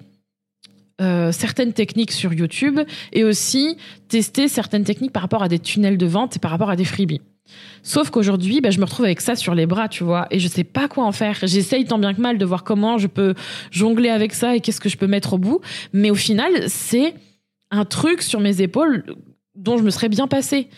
euh, 1.02 1.34
certaines 1.34 1.74
techniques 1.74 2.12
sur 2.12 2.34
YouTube 2.34 2.80
et 3.12 3.26
aussi 3.26 3.76
tester 4.08 4.48
certaines 4.48 4.86
techniques 4.86 5.12
par 5.12 5.24
rapport 5.24 5.44
à 5.44 5.50
des 5.50 5.60
tunnels 5.60 5.98
de 5.98 6.06
vente 6.06 6.38
et 6.38 6.40
par 6.40 6.52
rapport 6.52 6.70
à 6.70 6.78
des 6.78 6.86
freebies. 6.86 7.22
Sauf 7.82 8.10
qu'aujourd'hui, 8.10 8.62
bah, 8.62 8.70
je 8.70 8.80
me 8.80 8.86
retrouve 8.86 9.06
avec 9.06 9.22
ça 9.22 9.36
sur 9.36 9.56
les 9.56 9.66
bras, 9.66 9.90
tu 9.90 10.04
vois, 10.04 10.28
et 10.32 10.40
je 10.40 10.48
sais 10.48 10.64
pas 10.64 10.88
quoi 10.88 11.06
en 11.06 11.12
faire. 11.12 11.40
J'essaye 11.44 11.86
tant 11.86 12.00
bien 12.00 12.14
que 12.14 12.22
mal 12.22 12.38
de 12.38 12.46
voir 12.46 12.64
comment 12.64 12.98
je 12.98 13.08
peux 13.08 13.34
jongler 13.72 14.10
avec 14.10 14.34
ça 14.34 14.56
et 14.56 14.62
qu'est-ce 14.62 14.80
que 14.80 14.90
je 14.90 14.98
peux 14.98 15.08
mettre 15.08 15.34
au 15.34 15.38
bout. 15.38 15.60
Mais 15.92 16.10
au 16.10 16.16
final, 16.16 16.70
c'est 16.70 17.14
un 17.72 17.86
truc 17.86 18.22
sur 18.22 18.40
mes 18.40 18.62
épaules 18.62 19.04
dont 19.56 19.78
je 19.78 19.84
me 19.84 19.90
serais 19.90 20.10
bien 20.10 20.28
passé. 20.28 20.70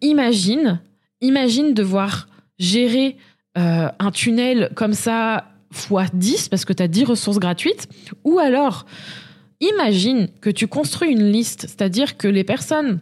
Imagine, 0.00 0.80
imagine 1.20 1.74
devoir 1.74 2.28
gérer 2.58 3.16
euh, 3.56 3.88
un 3.98 4.10
tunnel 4.10 4.70
comme 4.74 4.94
ça 4.94 5.46
fois 5.70 6.06
10 6.12 6.48
parce 6.48 6.64
que 6.64 6.72
tu 6.72 6.82
as 6.82 6.88
10 6.88 7.04
ressources 7.04 7.38
gratuites 7.38 7.88
ou 8.24 8.38
alors 8.38 8.86
imagine 9.60 10.28
que 10.40 10.50
tu 10.50 10.66
construis 10.66 11.10
une 11.10 11.30
liste, 11.30 11.62
c'est-à-dire 11.62 12.16
que 12.16 12.28
les 12.28 12.44
personnes 12.44 13.00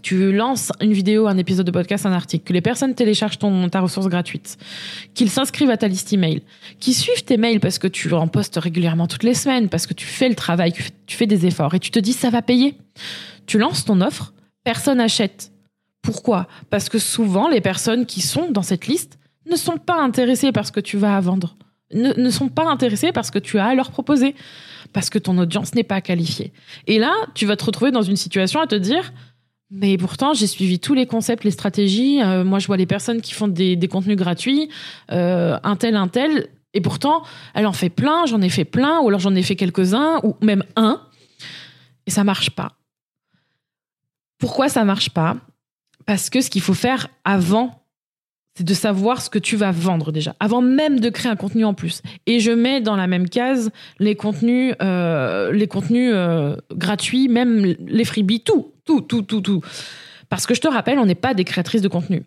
tu 0.00 0.32
lances 0.32 0.72
une 0.80 0.92
vidéo, 0.92 1.26
un 1.26 1.36
épisode 1.36 1.66
de 1.66 1.70
podcast, 1.70 2.06
un 2.06 2.12
article, 2.12 2.44
que 2.44 2.52
les 2.52 2.60
personnes 2.60 2.94
téléchargent 2.94 3.38
ton, 3.38 3.68
ta 3.68 3.80
ressource 3.80 4.08
gratuite, 4.08 4.56
qu'ils 5.14 5.30
s'inscrivent 5.30 5.70
à 5.70 5.76
ta 5.76 5.88
liste 5.88 6.12
email, 6.12 6.42
qu'ils 6.80 6.94
suivent 6.94 7.24
tes 7.24 7.36
mails 7.36 7.60
parce 7.60 7.78
que 7.78 7.88
tu 7.88 8.12
en 8.14 8.28
postes 8.28 8.56
régulièrement 8.56 9.06
toutes 9.06 9.22
les 9.22 9.34
semaines, 9.34 9.68
parce 9.68 9.86
que 9.86 9.94
tu 9.94 10.06
fais 10.06 10.28
le 10.28 10.34
travail, 10.34 10.72
que 10.72 10.82
tu 11.06 11.16
fais 11.16 11.26
des 11.26 11.46
efforts 11.46 11.74
et 11.74 11.80
tu 11.80 11.90
te 11.90 11.98
dis 11.98 12.12
ça 12.12 12.30
va 12.30 12.40
payer. 12.40 12.76
Tu 13.46 13.58
lances 13.58 13.84
ton 13.84 14.00
offre, 14.00 14.32
personne 14.64 15.00
achète. 15.00 15.52
Pourquoi? 16.00 16.48
Parce 16.70 16.88
que 16.88 16.98
souvent, 16.98 17.48
les 17.48 17.60
personnes 17.60 18.06
qui 18.06 18.22
sont 18.22 18.50
dans 18.50 18.62
cette 18.62 18.86
liste 18.86 19.18
ne 19.50 19.56
sont 19.56 19.76
pas 19.76 20.00
intéressées 20.00 20.52
par 20.52 20.66
ce 20.66 20.72
que 20.72 20.80
tu 20.80 20.96
vas 20.96 21.20
vendre, 21.20 21.56
ne, 21.92 22.12
ne 22.14 22.30
sont 22.30 22.48
pas 22.48 22.68
intéressées 22.68 23.12
par 23.12 23.24
ce 23.24 23.30
que 23.30 23.38
tu 23.38 23.58
as 23.58 23.66
à 23.66 23.74
leur 23.74 23.90
proposer, 23.90 24.34
parce 24.92 25.10
que 25.10 25.18
ton 25.18 25.38
audience 25.38 25.74
n'est 25.74 25.84
pas 25.84 26.00
qualifiée. 26.00 26.52
Et 26.86 26.98
là, 26.98 27.12
tu 27.34 27.46
vas 27.46 27.56
te 27.56 27.64
retrouver 27.64 27.90
dans 27.90 28.02
une 28.02 28.16
situation 28.16 28.60
à 28.60 28.66
te 28.66 28.74
dire 28.74 29.12
mais 29.74 29.96
pourtant, 29.96 30.34
j'ai 30.34 30.46
suivi 30.46 30.78
tous 30.78 30.92
les 30.92 31.06
concepts, 31.06 31.44
les 31.44 31.50
stratégies. 31.50 32.20
Euh, 32.22 32.44
moi, 32.44 32.58
je 32.58 32.66
vois 32.66 32.76
les 32.76 32.84
personnes 32.84 33.22
qui 33.22 33.32
font 33.32 33.48
des, 33.48 33.78
contenus 33.90 34.18
gratuits, 34.18 34.68
euh, 35.10 35.58
un 35.64 35.76
tel, 35.76 35.96
un 35.96 36.08
tel. 36.08 36.48
Et 36.74 36.82
pourtant, 36.82 37.22
elle 37.54 37.66
en 37.66 37.72
fait 37.72 37.88
plein, 37.88 38.26
j'en 38.26 38.42
ai 38.42 38.50
fait 38.50 38.66
plein, 38.66 39.00
ou 39.00 39.08
alors 39.08 39.20
j'en 39.20 39.34
ai 39.34 39.42
fait 39.42 39.56
quelques-uns, 39.56 40.20
ou 40.24 40.36
même 40.42 40.62
un. 40.76 41.00
Et 42.06 42.10
ça 42.10 42.22
marche 42.22 42.50
pas. 42.50 42.76
Pourquoi 44.38 44.68
ça 44.68 44.84
marche 44.84 45.08
pas? 45.08 45.36
Parce 46.04 46.28
que 46.28 46.42
ce 46.42 46.50
qu'il 46.50 46.62
faut 46.62 46.74
faire 46.74 47.08
avant, 47.24 47.82
c'est 48.54 48.66
de 48.66 48.74
savoir 48.74 49.22
ce 49.22 49.30
que 49.30 49.38
tu 49.38 49.56
vas 49.56 49.70
vendre 49.70 50.12
déjà, 50.12 50.36
avant 50.38 50.60
même 50.60 51.00
de 51.00 51.08
créer 51.08 51.32
un 51.32 51.36
contenu 51.36 51.64
en 51.64 51.72
plus. 51.72 52.02
Et 52.26 52.40
je 52.40 52.50
mets 52.50 52.82
dans 52.82 52.96
la 52.96 53.06
même 53.06 53.26
case 53.26 53.70
les 53.98 54.16
contenus, 54.16 54.74
euh, 54.82 55.50
les 55.52 55.66
contenus 55.66 56.14
gratuits, 56.72 57.28
même 57.28 57.64
les 57.64 58.04
freebies, 58.04 58.40
tout, 58.40 58.71
tout, 58.84 59.00
tout, 59.00 59.22
tout, 59.22 59.40
tout. 59.40 59.60
Parce 60.28 60.46
que 60.46 60.54
je 60.54 60.60
te 60.60 60.68
rappelle, 60.68 60.98
on 60.98 61.06
n'est 61.06 61.14
pas 61.14 61.34
des 61.34 61.44
créatrices 61.44 61.82
de 61.82 61.88
contenu. 61.88 62.24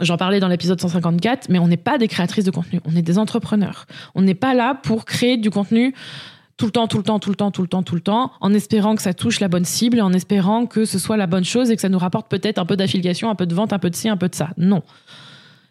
J'en 0.00 0.16
parlais 0.16 0.40
dans 0.40 0.48
l'épisode 0.48 0.80
154, 0.80 1.48
mais 1.48 1.58
on 1.58 1.68
n'est 1.68 1.76
pas 1.76 1.98
des 1.98 2.08
créatrices 2.08 2.44
de 2.44 2.50
contenu, 2.50 2.80
on 2.84 2.96
est 2.96 3.02
des 3.02 3.18
entrepreneurs. 3.18 3.86
On 4.14 4.22
n'est 4.22 4.34
pas 4.34 4.52
là 4.52 4.74
pour 4.74 5.04
créer 5.04 5.36
du 5.36 5.50
contenu 5.50 5.94
tout 6.56 6.66
le 6.66 6.72
temps, 6.72 6.86
tout 6.86 6.98
le 6.98 7.04
temps, 7.04 7.18
tout 7.18 7.30
le 7.30 7.36
temps, 7.36 7.50
tout 7.50 7.62
le 7.62 7.68
temps, 7.68 7.82
tout 7.82 7.94
le 7.94 8.00
temps, 8.00 8.32
en 8.40 8.52
espérant 8.54 8.94
que 8.94 9.02
ça 9.02 9.14
touche 9.14 9.40
la 9.40 9.48
bonne 9.48 9.64
cible, 9.64 10.00
en 10.00 10.12
espérant 10.12 10.66
que 10.66 10.84
ce 10.84 10.98
soit 10.98 11.16
la 11.16 11.26
bonne 11.26 11.44
chose 11.44 11.70
et 11.70 11.76
que 11.76 11.82
ça 11.82 11.88
nous 11.88 11.98
rapporte 11.98 12.28
peut-être 12.28 12.58
un 12.58 12.66
peu 12.66 12.76
d'affiliation, 12.76 13.30
un 13.30 13.34
peu 13.34 13.46
de 13.46 13.54
vente, 13.54 13.72
un 13.72 13.78
peu 13.78 13.90
de 13.90 13.96
ci, 13.96 14.08
un 14.08 14.16
peu 14.16 14.28
de 14.28 14.34
ça. 14.34 14.50
Non. 14.56 14.82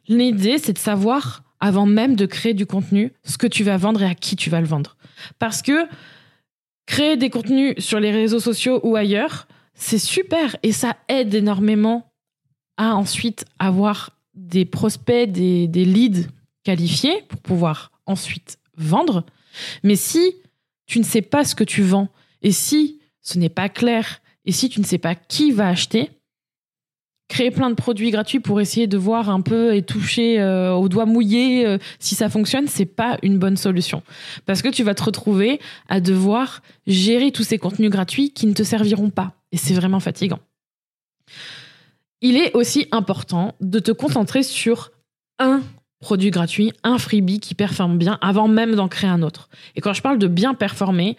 L'idée, 0.08 0.58
c'est 0.58 0.74
de 0.74 0.78
savoir, 0.78 1.44
avant 1.60 1.86
même 1.86 2.16
de 2.16 2.26
créer 2.26 2.54
du 2.54 2.66
contenu, 2.66 3.14
ce 3.24 3.38
que 3.38 3.48
tu 3.48 3.64
vas 3.64 3.78
vendre 3.78 4.02
et 4.02 4.08
à 4.08 4.16
qui 4.16 4.36
tu 4.36 4.50
vas 4.50 4.60
le 4.60 4.68
vendre. 4.68 4.98
Parce 5.40 5.62
que 5.62 5.86
créer 6.86 7.16
des 7.16 7.30
contenus 7.30 7.76
sur 7.78 8.00
les 8.00 8.12
réseaux 8.12 8.42
sociaux 8.42 8.82
ou 8.84 8.98
ailleurs, 8.98 9.48
c'est 9.74 10.00
super 10.00 10.56
et 10.63 10.72
ça 10.72 10.98
aide 11.08 11.34
énormément 11.34 12.12
à 12.77 12.96
ensuite 12.96 13.46
avoir 13.60 14.12
des 14.34 14.65
prospects, 14.65 15.32
des, 15.32 15.68
leads 15.68 16.27
qualifiés 16.63 17.24
pour 17.27 17.39
pouvoir 17.39 17.92
ensuite 18.06 18.58
vendre. 18.77 19.25
Mais 19.84 19.96
si 19.96 20.36
tu 20.86 21.00
ne 21.00 21.03
sais 21.03 21.22
pas 21.22 21.46
ce 21.46 21.56
que 21.56 21.63
tu 21.63 21.84
vends 21.84 22.10
et 22.42 22.51
si 22.51 23.00
ce 23.22 23.38
n'est 23.38 23.50
pas 23.50 23.70
clair 23.70 24.22
et 24.46 24.51
si 24.51 24.70
tu 24.70 24.80
ne 24.80 24.86
sais 24.86 24.98
pas 24.98 25.15
qui 25.15 25.51
va 25.51 25.70
acheter, 25.70 26.10
créer 27.34 27.50
plein 27.50 27.72
de 27.72 27.75
produits 27.75 28.12
gratuits 28.12 28.40
pour 28.40 28.62
essayer 28.62 28.86
de 28.86 28.96
voir 28.96 29.32
un 29.32 29.42
peu 29.42 29.74
et 29.74 29.82
toucher 29.82 30.40
euh, 30.40 30.72
au 30.74 30.88
doigt 30.88 31.08
mouillé 31.08 31.66
euh, 31.66 31.80
si 31.98 32.13
ça 32.13 32.30
fonctionne, 32.30 32.68
c'est 32.68 32.86
pas 32.86 33.18
une 33.24 33.40
bonne 33.40 33.58
solution. 33.58 34.04
Parce 34.46 34.62
que 34.62 34.70
tu 34.70 34.84
vas 34.84 34.94
te 34.94 35.02
retrouver 35.02 35.60
à 35.90 36.00
devoir 36.00 36.62
gérer 36.86 37.32
tous 37.32 37.42
ces 37.42 37.58
contenus 37.58 37.90
gratuits 37.90 38.30
qui 38.30 38.46
ne 38.46 38.54
te 38.54 38.62
serviront 38.62 39.10
pas. 39.10 39.34
Et 39.52 39.58
c'est 39.58 39.74
vraiment 39.74 40.00
fatigant. 40.00 40.38
Il 42.22 42.38
est 42.38 42.56
aussi 42.56 42.88
important 42.92 43.56
de 43.62 43.80
te 43.80 43.92
concentrer 43.92 44.44
sur 44.44 44.92
un 45.40 45.63
produit 46.02 46.30
gratuit, 46.30 46.72
un 46.84 47.00
freebie 47.00 47.40
qui 47.40 47.56
performe 47.56 47.98
bien 47.98 48.20
avant 48.22 48.48
même 48.48 48.75
d'en 48.75 48.88
créer 48.88 49.10
un 49.10 49.24
autre. 49.24 49.50
Et 49.75 49.82
quand 49.82 49.94
je 49.94 50.04
parle 50.04 50.20
de 50.20 50.28
bien 50.28 50.54
performer, 50.54 51.18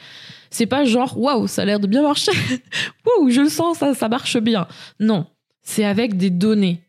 c'est 0.50 0.66
pas 0.66 0.84
genre 0.84 1.18
waouh, 1.18 1.48
ça 1.48 1.62
a 1.62 1.64
l'air 1.64 1.80
de 1.80 1.88
bien 1.88 2.02
marcher. 2.02 2.30
Waouh, 3.04 3.30
je 3.30 3.40
le 3.40 3.48
sens, 3.48 3.78
ça, 3.78 3.94
ça 3.94 4.08
marche 4.08 4.38
bien. 4.38 4.68
Non, 5.00 5.26
c'est 5.64 5.84
avec 5.84 6.16
des 6.16 6.30
données 6.30 6.80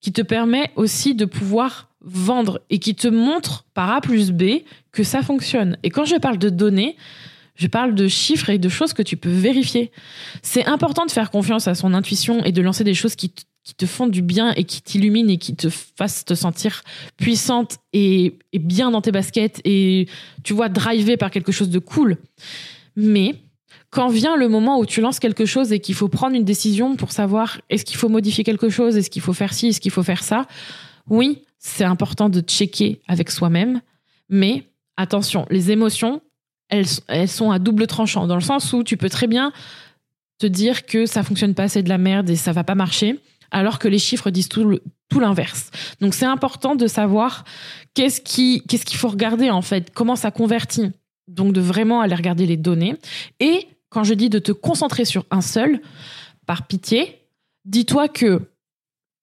qui 0.00 0.12
te 0.12 0.22
permet 0.22 0.70
aussi 0.76 1.14
de 1.14 1.24
pouvoir 1.24 1.90
vendre 2.00 2.60
et 2.70 2.78
qui 2.78 2.94
te 2.94 3.08
montre 3.08 3.64
par 3.74 3.90
A 3.90 4.00
plus 4.00 4.30
B 4.30 4.62
que 4.92 5.02
ça 5.02 5.22
fonctionne. 5.22 5.76
Et 5.82 5.90
quand 5.90 6.04
je 6.04 6.16
parle 6.16 6.38
de 6.38 6.48
données, 6.48 6.96
je 7.56 7.66
parle 7.66 7.94
de 7.94 8.08
chiffres 8.08 8.48
et 8.50 8.58
de 8.58 8.68
choses 8.68 8.94
que 8.94 9.02
tu 9.02 9.16
peux 9.16 9.30
vérifier. 9.30 9.90
C'est 10.42 10.64
important 10.64 11.04
de 11.04 11.10
faire 11.10 11.30
confiance 11.30 11.68
à 11.68 11.74
son 11.74 11.92
intuition 11.92 12.42
et 12.44 12.52
de 12.52 12.62
lancer 12.62 12.84
des 12.84 12.94
choses 12.94 13.16
qui, 13.16 13.34
qui 13.62 13.74
te 13.74 13.84
font 13.84 14.06
du 14.06 14.22
bien 14.22 14.52
et 14.54 14.64
qui 14.64 14.80
t'illuminent 14.80 15.30
et 15.30 15.36
qui 15.36 15.54
te 15.54 15.68
fassent 15.68 16.24
te 16.24 16.34
sentir 16.34 16.82
puissante 17.18 17.76
et, 17.92 18.38
bien 18.54 18.90
dans 18.90 19.02
tes 19.02 19.12
baskets 19.12 19.60
et 19.64 20.08
tu 20.42 20.54
vois, 20.54 20.70
drivée 20.70 21.18
par 21.18 21.30
quelque 21.30 21.52
chose 21.52 21.68
de 21.68 21.78
cool. 21.78 22.16
Mais 22.96 23.34
quand 23.90 24.08
vient 24.08 24.36
le 24.36 24.48
moment 24.48 24.78
où 24.78 24.86
tu 24.86 25.00
lances 25.00 25.18
quelque 25.18 25.46
chose 25.46 25.72
et 25.72 25.80
qu'il 25.80 25.94
faut 25.94 26.08
prendre 26.08 26.36
une 26.36 26.44
décision 26.44 26.96
pour 26.96 27.12
savoir 27.12 27.60
est-ce 27.70 27.84
qu'il 27.84 27.96
faut 27.96 28.08
modifier 28.08 28.44
quelque 28.44 28.68
chose, 28.68 28.96
est-ce 28.96 29.10
qu'il 29.10 29.22
faut 29.22 29.32
faire 29.32 29.52
ci, 29.52 29.68
est-ce 29.68 29.80
qu'il 29.80 29.90
faut 29.90 30.02
faire 30.02 30.22
ça, 30.22 30.46
oui, 31.08 31.42
c'est 31.58 31.84
important 31.84 32.28
de 32.28 32.40
checker 32.40 33.00
avec 33.08 33.30
soi-même, 33.30 33.80
mais 34.28 34.64
attention, 34.96 35.46
les 35.50 35.70
émotions, 35.70 36.20
elles, 36.68 36.86
elles 37.08 37.28
sont 37.28 37.50
à 37.50 37.58
double 37.58 37.86
tranchant, 37.86 38.26
dans 38.26 38.36
le 38.36 38.40
sens 38.40 38.72
où 38.72 38.84
tu 38.84 38.96
peux 38.96 39.10
très 39.10 39.26
bien 39.26 39.52
te 40.38 40.46
dire 40.46 40.86
que 40.86 41.06
ça 41.06 41.22
fonctionne 41.22 41.54
pas, 41.54 41.68
c'est 41.68 41.82
de 41.82 41.88
la 41.88 41.98
merde 41.98 42.30
et 42.30 42.36
ça 42.36 42.52
va 42.52 42.64
pas 42.64 42.74
marcher, 42.74 43.20
alors 43.50 43.78
que 43.78 43.88
les 43.88 43.98
chiffres 43.98 44.30
disent 44.30 44.48
tout, 44.48 44.78
l'inverse. 45.18 45.70
Donc 46.00 46.14
c'est 46.14 46.26
important 46.26 46.76
de 46.76 46.86
savoir 46.86 47.44
qu'est-ce 47.94 48.20
qui, 48.20 48.62
qu'est-ce 48.68 48.86
qu'il 48.86 48.96
faut 48.96 49.08
regarder 49.08 49.50
en 49.50 49.62
fait, 49.62 49.90
comment 49.92 50.16
ça 50.16 50.30
convertit. 50.30 50.92
Donc 51.30 51.52
de 51.52 51.60
vraiment 51.60 52.00
aller 52.00 52.14
regarder 52.14 52.46
les 52.46 52.56
données. 52.56 52.96
Et 53.38 53.66
quand 53.88 54.04
je 54.04 54.14
dis 54.14 54.28
de 54.28 54.38
te 54.38 54.52
concentrer 54.52 55.04
sur 55.04 55.24
un 55.30 55.40
seul, 55.40 55.80
par 56.46 56.66
pitié, 56.66 57.22
dis-toi 57.64 58.08
que 58.08 58.42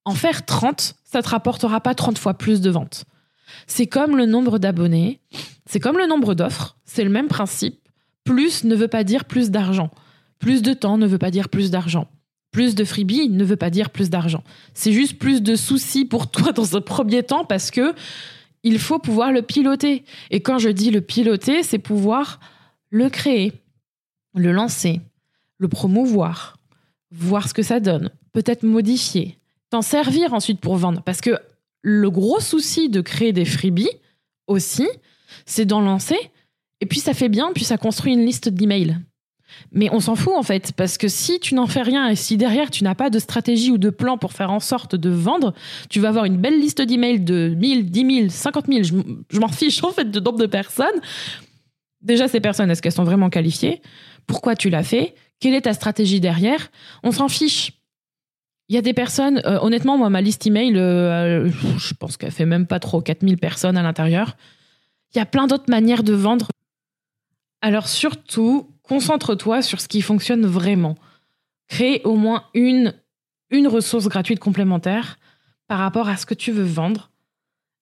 en 0.05 0.13
faire 0.13 0.45
30, 0.45 0.95
ça 1.03 1.21
te 1.21 1.29
rapportera 1.29 1.81
pas 1.81 1.93
30 1.93 2.17
fois 2.17 2.33
plus 2.33 2.61
de 2.61 2.69
ventes. 2.69 3.03
C'est 3.65 3.87
comme 3.87 4.15
le 4.15 4.25
nombre 4.25 4.57
d'abonnés, 4.57 5.19
c'est 5.65 5.79
comme 5.79 5.97
le 5.97 6.07
nombre 6.07 6.33
d'offres, 6.33 6.77
c'est 6.85 7.03
le 7.03 7.09
même 7.09 7.27
principe. 7.27 7.79
Plus 8.23 8.63
ne 8.63 8.75
veut 8.75 8.87
pas 8.87 9.03
dire 9.03 9.25
plus 9.25 9.51
d'argent. 9.51 9.91
Plus 10.39 10.61
de 10.61 10.73
temps 10.73 10.97
ne 10.97 11.07
veut 11.07 11.17
pas 11.17 11.31
dire 11.31 11.49
plus 11.49 11.71
d'argent. 11.71 12.07
Plus 12.51 12.75
de 12.75 12.83
freebie 12.83 13.29
ne 13.29 13.43
veut 13.43 13.55
pas 13.55 13.69
dire 13.69 13.89
plus 13.89 14.09
d'argent. 14.09 14.43
C'est 14.73 14.93
juste 14.93 15.19
plus 15.19 15.41
de 15.41 15.55
soucis 15.55 16.05
pour 16.05 16.29
toi 16.29 16.51
dans 16.53 16.75
un 16.77 16.81
premier 16.81 17.23
temps 17.23 17.45
parce 17.45 17.71
que 17.71 17.93
il 18.63 18.79
faut 18.79 18.99
pouvoir 18.99 19.31
le 19.31 19.41
piloter. 19.41 20.03
Et 20.31 20.41
quand 20.41 20.57
je 20.57 20.69
dis 20.69 20.91
le 20.91 21.01
piloter, 21.01 21.63
c'est 21.63 21.79
pouvoir 21.79 22.39
le 22.89 23.09
créer, 23.09 23.53
le 24.35 24.51
lancer, 24.51 25.01
le 25.57 25.67
promouvoir, 25.67 26.57
voir 27.11 27.47
ce 27.47 27.53
que 27.53 27.63
ça 27.63 27.79
donne, 27.79 28.09
peut-être 28.33 28.63
modifier, 28.63 29.37
t'en 29.69 29.81
servir 29.81 30.33
ensuite 30.33 30.59
pour 30.59 30.77
vendre. 30.77 31.01
Parce 31.03 31.21
que 31.21 31.39
le 31.81 32.09
gros 32.09 32.39
souci 32.39 32.89
de 32.89 33.01
créer 33.01 33.33
des 33.33 33.45
freebies 33.45 33.89
aussi, 34.47 34.87
c'est 35.45 35.65
d'en 35.65 35.81
lancer, 35.81 36.17
et 36.79 36.85
puis 36.85 36.99
ça 36.99 37.13
fait 37.13 37.29
bien, 37.29 37.51
puis 37.53 37.63
ça 37.63 37.77
construit 37.77 38.13
une 38.13 38.25
liste 38.25 38.49
d'emails. 38.49 38.97
Mais 39.71 39.89
on 39.91 39.99
s'en 39.99 40.15
fout 40.15 40.33
en 40.35 40.43
fait, 40.43 40.73
parce 40.73 40.97
que 40.97 41.07
si 41.07 41.39
tu 41.39 41.55
n'en 41.55 41.67
fais 41.67 41.81
rien 41.81 42.07
et 42.07 42.15
si 42.15 42.37
derrière 42.37 42.69
tu 42.69 42.83
n'as 42.83 42.95
pas 42.95 43.09
de 43.09 43.19
stratégie 43.19 43.71
ou 43.71 43.77
de 43.77 43.89
plan 43.89 44.17
pour 44.17 44.33
faire 44.33 44.51
en 44.51 44.59
sorte 44.59 44.95
de 44.95 45.09
vendre, 45.09 45.53
tu 45.89 45.99
vas 45.99 46.09
avoir 46.09 46.25
une 46.25 46.37
belle 46.37 46.59
liste 46.59 46.81
d'emails 46.81 47.19
de 47.19 47.53
1000, 47.57 47.89
10 47.89 48.15
000, 48.15 48.29
50 48.29 48.65
000, 48.67 48.83
je, 49.29 49.39
m'en 49.39 49.47
fiche 49.47 49.83
en 49.83 49.91
fait 49.91 50.09
de 50.09 50.19
nombre 50.19 50.39
de 50.39 50.45
personnes. 50.45 50.87
Déjà, 52.01 52.27
ces 52.27 52.39
personnes, 52.39 52.69
est-ce 52.69 52.81
qu'elles 52.81 52.91
sont 52.91 53.03
vraiment 53.03 53.29
qualifiées? 53.29 53.81
Pourquoi 54.27 54.55
tu 54.55 54.69
l'as 54.69 54.83
fait, 54.83 55.15
quelle 55.39 55.53
est 55.53 55.61
ta 55.61 55.73
stratégie 55.73 56.19
derrière? 56.19 56.69
On 57.03 57.11
s'en 57.11 57.27
fiche. 57.27 57.71
Il 58.69 58.75
y 58.75 58.77
a 58.77 58.81
des 58.81 58.93
personnes, 58.93 59.41
euh, 59.45 59.59
honnêtement, 59.61 59.97
moi, 59.97 60.09
ma 60.09 60.21
liste 60.21 60.45
email, 60.45 60.77
euh, 60.77 61.49
je 61.77 61.93
pense 61.93 62.17
qu'elle 62.17 62.31
fait 62.31 62.45
même 62.45 62.67
pas 62.67 62.79
trop 62.79 63.01
4000 63.01 63.37
personnes 63.37 63.77
à 63.77 63.83
l'intérieur. 63.83 64.35
Il 65.15 65.17
y 65.17 65.21
a 65.21 65.25
plein 65.25 65.47
d'autres 65.47 65.69
manières 65.69 66.03
de 66.03 66.13
vendre. 66.13 66.49
Alors 67.61 67.87
surtout, 67.87 68.67
concentre-toi 68.87 69.61
sur 69.61 69.81
ce 69.81 69.87
qui 69.87 70.01
fonctionne 70.01 70.45
vraiment. 70.45 70.95
Crée 71.67 72.01
au 72.03 72.15
moins 72.15 72.45
une, 72.53 72.93
ressource 73.67 74.07
gratuite 74.07 74.39
complémentaire 74.39 75.19
par 75.67 75.79
rapport 75.79 76.09
à 76.09 76.17
ce 76.17 76.25
que 76.25 76.33
tu 76.33 76.51
veux 76.51 76.63
vendre 76.63 77.11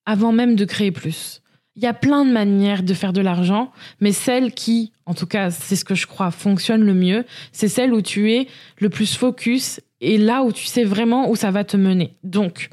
avant 0.06 0.32
même 0.32 0.56
de 0.56 0.66
créer 0.66 0.92
plus. 0.92 1.42
Il 1.76 1.84
y 1.84 1.88
a 1.88 1.94
plein 1.94 2.24
de 2.24 2.32
manières 2.32 2.84
de 2.84 2.94
faire 2.94 3.12
de 3.12 3.22
l'argent, 3.22 3.72
mais 4.00 4.12
celle 4.12 4.54
qui, 4.54 4.94
en 5.06 5.14
tout 5.14 5.26
cas, 5.26 5.52
c'est 5.52 5.76
ce 5.76 5.84
que 5.84 5.96
je 5.96 6.08
crois, 6.08 6.32
fonctionne 6.32 6.84
le 6.84 6.94
mieux, 6.94 7.26
c'est 7.52 7.68
celle 7.68 7.94
où 7.94 8.02
tu 8.02 8.32
es 8.32 8.48
le 8.80 8.90
plus 8.90 9.16
focus 9.16 9.82
et 10.00 10.18
là 10.18 10.44
où 10.44 10.52
tu 10.52 10.66
sais 10.66 10.84
vraiment 10.84 11.30
où 11.30 11.36
ça 11.36 11.52
va 11.52 11.64
te 11.64 11.76
mener. 11.76 12.16
Donc, 12.24 12.70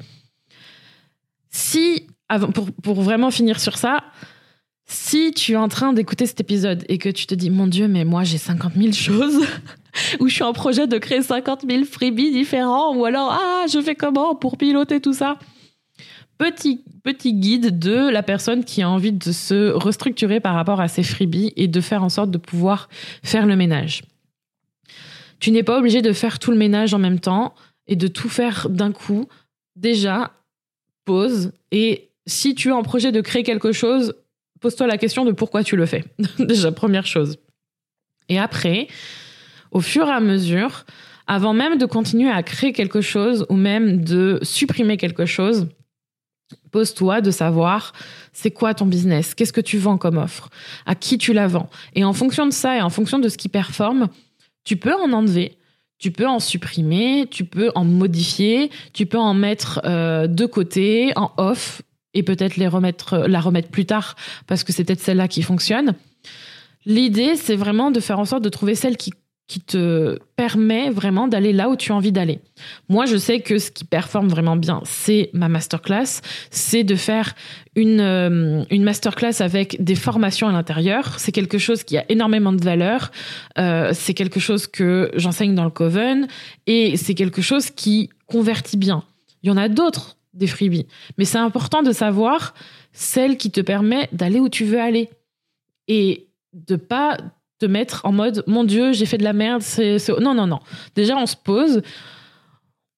si, 1.49 2.07
pour 2.81 3.01
vraiment 3.01 3.29
finir 3.29 3.59
sur 3.59 3.77
ça, 3.77 4.03
si 4.93 5.31
tu 5.31 5.53
es 5.53 5.55
en 5.55 5.67
train 5.67 5.91
d'écouter 5.91 6.27
cet 6.27 6.39
épisode 6.39 6.85
et 6.87 6.99
que 6.99 7.09
tu 7.09 7.25
te 7.25 7.33
dis, 7.33 7.49
mon 7.49 7.65
Dieu, 7.67 7.87
mais 7.87 8.05
moi 8.05 8.23
j'ai 8.23 8.37
50 8.37 8.73
000 8.75 8.93
choses, 8.93 9.43
ou 10.19 10.27
je 10.27 10.33
suis 10.33 10.43
en 10.43 10.53
projet 10.53 10.85
de 10.85 10.97
créer 10.99 11.23
50 11.23 11.65
000 11.67 11.83
freebies 11.85 12.31
différents, 12.31 12.95
ou 12.95 13.03
alors, 13.05 13.31
ah, 13.31 13.65
je 13.71 13.81
fais 13.81 13.95
comment 13.95 14.35
pour 14.35 14.57
piloter 14.57 15.01
tout 15.01 15.13
ça? 15.13 15.39
Petit, 16.37 16.83
petit 17.03 17.33
guide 17.33 17.79
de 17.79 18.09
la 18.09 18.21
personne 18.21 18.63
qui 18.63 18.81
a 18.83 18.89
envie 18.89 19.11
de 19.11 19.31
se 19.31 19.71
restructurer 19.71 20.39
par 20.39 20.53
rapport 20.53 20.79
à 20.79 20.87
ses 20.87 21.03
freebies 21.03 21.53
et 21.55 21.67
de 21.67 21.81
faire 21.81 22.03
en 22.03 22.09
sorte 22.09 22.29
de 22.29 22.37
pouvoir 22.37 22.87
faire 23.23 23.45
le 23.45 23.55
ménage. 23.55 24.03
Tu 25.39 25.51
n'es 25.51 25.63
pas 25.63 25.79
obligé 25.79 26.01
de 26.01 26.13
faire 26.13 26.39
tout 26.39 26.51
le 26.51 26.57
ménage 26.57 26.93
en 26.93 26.99
même 26.99 27.19
temps 27.19 27.55
et 27.87 27.95
de 27.95 28.07
tout 28.07 28.29
faire 28.29 28.69
d'un 28.69 28.91
coup. 28.91 29.27
Déjà, 29.75 30.31
pause. 31.05 31.51
Et 31.71 32.11
si 32.25 32.55
tu 32.55 32.69
es 32.69 32.71
en 32.71 32.83
projet 32.83 33.11
de 33.11 33.21
créer 33.21 33.43
quelque 33.43 33.71
chose, 33.71 34.13
pose-toi 34.63 34.87
la 34.87 34.97
question 34.97 35.25
de 35.25 35.33
pourquoi 35.33 35.61
tu 35.63 35.75
le 35.75 35.85
fais. 35.85 36.05
Déjà, 36.39 36.71
première 36.71 37.05
chose. 37.05 37.37
Et 38.29 38.39
après, 38.39 38.87
au 39.71 39.81
fur 39.81 40.07
et 40.07 40.11
à 40.11 40.21
mesure, 40.21 40.85
avant 41.27 41.53
même 41.53 41.77
de 41.77 41.85
continuer 41.85 42.31
à 42.31 42.41
créer 42.43 42.71
quelque 42.71 43.01
chose 43.01 43.45
ou 43.49 43.55
même 43.55 44.03
de 44.05 44.39
supprimer 44.41 44.95
quelque 44.95 45.25
chose, 45.25 45.67
pose-toi 46.71 47.19
de 47.19 47.29
savoir 47.29 47.91
c'est 48.31 48.51
quoi 48.51 48.73
ton 48.73 48.85
business, 48.85 49.35
qu'est-ce 49.35 49.51
que 49.51 49.61
tu 49.61 49.77
vends 49.77 49.97
comme 49.97 50.17
offre, 50.17 50.49
à 50.85 50.95
qui 50.95 51.17
tu 51.17 51.33
la 51.33 51.47
vends? 51.47 51.69
Et 51.93 52.05
en 52.05 52.13
fonction 52.13 52.45
de 52.45 52.53
ça 52.53 52.77
et 52.77 52.81
en 52.81 52.89
fonction 52.89 53.19
de 53.19 53.27
ce 53.27 53.37
qui 53.37 53.49
performe, 53.49 54.07
tu 54.63 54.77
peux 54.77 54.93
en 54.93 55.11
enlever, 55.11 55.57
tu 55.99 56.11
peux 56.11 56.27
en 56.27 56.39
supprimer, 56.39 57.27
tu 57.29 57.43
peux 57.43 57.69
en 57.75 57.83
modifier, 57.83 58.71
tu 58.93 59.05
peux 59.05 59.19
en 59.19 59.33
mettre 59.33 59.81
euh, 59.83 60.27
de 60.27 60.45
côté, 60.45 61.11
en 61.17 61.31
off, 61.35 61.81
et 62.13 62.23
peut-être 62.23 62.57
les 62.57 62.67
remettre, 62.67 63.17
la 63.27 63.39
remettre 63.39 63.69
plus 63.69 63.85
tard 63.85 64.15
parce 64.47 64.63
que 64.63 64.71
c'est 64.71 64.83
peut-être 64.83 65.01
celle-là 65.01 65.27
qui 65.27 65.41
fonctionne. 65.41 65.95
L'idée, 66.85 67.35
c'est 67.35 67.55
vraiment 67.55 67.91
de 67.91 67.99
faire 67.99 68.19
en 68.19 68.25
sorte 68.25 68.43
de 68.43 68.49
trouver 68.49 68.75
celle 68.75 68.97
qui 68.97 69.11
qui 69.47 69.59
te 69.59 70.17
permet 70.35 70.89
vraiment 70.89 71.27
d'aller 71.27 71.51
là 71.51 71.69
où 71.69 71.75
tu 71.75 71.91
as 71.91 71.95
envie 71.95 72.11
d'aller. 72.11 72.39
Moi, 72.87 73.05
je 73.05 73.17
sais 73.17 73.41
que 73.41 73.59
ce 73.59 73.71
qui 73.71 73.83
performe 73.83 74.29
vraiment 74.29 74.55
bien, 74.55 74.81
c'est 74.85 75.29
ma 75.33 75.49
masterclass, 75.49 76.21
c'est 76.49 76.83
de 76.83 76.95
faire 76.95 77.35
une, 77.75 77.99
euh, 77.99 78.63
une 78.71 78.83
masterclass 78.83 79.41
avec 79.41 79.83
des 79.83 79.95
formations 79.95 80.47
à 80.47 80.51
l'intérieur. 80.51 81.19
C'est 81.19 81.33
quelque 81.33 81.57
chose 81.57 81.83
qui 81.83 81.97
a 81.97 82.05
énormément 82.09 82.53
de 82.53 82.63
valeur, 82.63 83.11
euh, 83.57 83.91
c'est 83.93 84.13
quelque 84.13 84.39
chose 84.39 84.65
que 84.65 85.11
j'enseigne 85.15 85.55
dans 85.55 85.65
le 85.65 85.69
Coven 85.69 86.27
et 86.65 86.95
c'est 86.95 87.13
quelque 87.13 87.41
chose 87.41 87.69
qui 87.69 88.09
convertit 88.27 88.77
bien. 88.77 89.03
Il 89.43 89.49
y 89.49 89.51
en 89.51 89.57
a 89.57 89.67
d'autres 89.67 90.15
des 90.33 90.47
freebies. 90.47 90.87
Mais 91.17 91.25
c'est 91.25 91.37
important 91.37 91.83
de 91.83 91.91
savoir 91.91 92.53
celle 92.91 93.37
qui 93.37 93.51
te 93.51 93.61
permet 93.61 94.09
d'aller 94.11 94.39
où 94.39 94.49
tu 94.49 94.65
veux 94.65 94.79
aller. 94.79 95.09
Et 95.87 96.27
de 96.53 96.75
pas 96.75 97.17
te 97.59 97.65
mettre 97.65 98.05
en 98.05 98.11
mode 98.11 98.43
mon 98.47 98.63
Dieu, 98.63 98.93
j'ai 98.93 99.05
fait 99.05 99.17
de 99.17 99.23
la 99.23 99.33
merde. 99.33 99.61
C'est, 99.61 99.97
Non, 100.19 100.33
non, 100.33 100.47
non. 100.47 100.59
Déjà, 100.95 101.17
on 101.17 101.25
se 101.25 101.35
pose, 101.35 101.81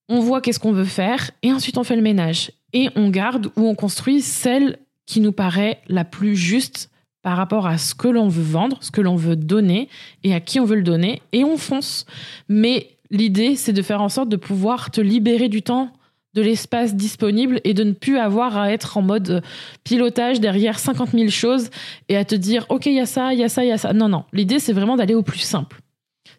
on 0.09 0.19
voit 0.19 0.41
qu'est-ce 0.41 0.59
qu'on 0.59 0.71
veut 0.71 0.85
faire, 0.85 1.31
et 1.41 1.51
ensuite 1.51 1.77
on 1.77 1.83
fait 1.83 1.95
le 1.95 2.01
ménage. 2.01 2.51
Et 2.73 2.89
on 2.95 3.09
garde 3.09 3.47
ou 3.55 3.67
on 3.67 3.75
construit 3.75 4.21
celle 4.21 4.77
qui 5.05 5.21
nous 5.21 5.31
paraît 5.31 5.81
la 5.87 6.03
plus 6.03 6.35
juste 6.35 6.89
par 7.21 7.37
rapport 7.37 7.65
à 7.65 7.77
ce 7.77 7.95
que 7.95 8.07
l'on 8.07 8.27
veut 8.27 8.43
vendre, 8.43 8.77
ce 8.81 8.91
que 8.91 9.01
l'on 9.01 9.15
veut 9.15 9.35
donner 9.35 9.89
et 10.23 10.33
à 10.33 10.39
qui 10.39 10.59
on 10.59 10.65
veut 10.65 10.75
le 10.75 10.83
donner, 10.83 11.21
et 11.31 11.43
on 11.43 11.57
fonce. 11.57 12.05
Mais 12.49 12.97
l'idée, 13.09 13.55
c'est 13.55 13.73
de 13.73 13.81
faire 13.81 14.01
en 14.01 14.09
sorte 14.09 14.29
de 14.29 14.35
pouvoir 14.35 14.91
te 14.91 15.01
libérer 15.01 15.49
du 15.49 15.61
temps 15.61 15.91
de 16.35 16.41
l'espace 16.41 16.95
disponible 16.95 17.61
et 17.63 17.73
de 17.73 17.83
ne 17.83 17.93
plus 17.93 18.17
avoir 18.17 18.57
à 18.57 18.71
être 18.71 18.97
en 18.97 19.01
mode 19.01 19.41
pilotage 19.85 20.41
derrière 20.41 20.77
50 20.79 21.11
000 21.11 21.29
choses 21.29 21.69
et 22.09 22.17
à 22.17 22.25
te 22.25 22.35
dire, 22.35 22.65
OK, 22.69 22.85
il 22.87 22.93
y 22.93 22.99
a 22.99 23.05
ça, 23.05 23.33
il 23.33 23.39
y 23.39 23.43
a 23.43 23.49
ça, 23.49 23.63
il 23.63 23.69
y 23.69 23.71
a 23.71 23.77
ça. 23.77 23.93
Non, 23.93 24.09
non. 24.09 24.25
L'idée, 24.33 24.59
c'est 24.59 24.73
vraiment 24.73 24.97
d'aller 24.97 25.15
au 25.15 25.23
plus 25.23 25.39
simple. 25.39 25.79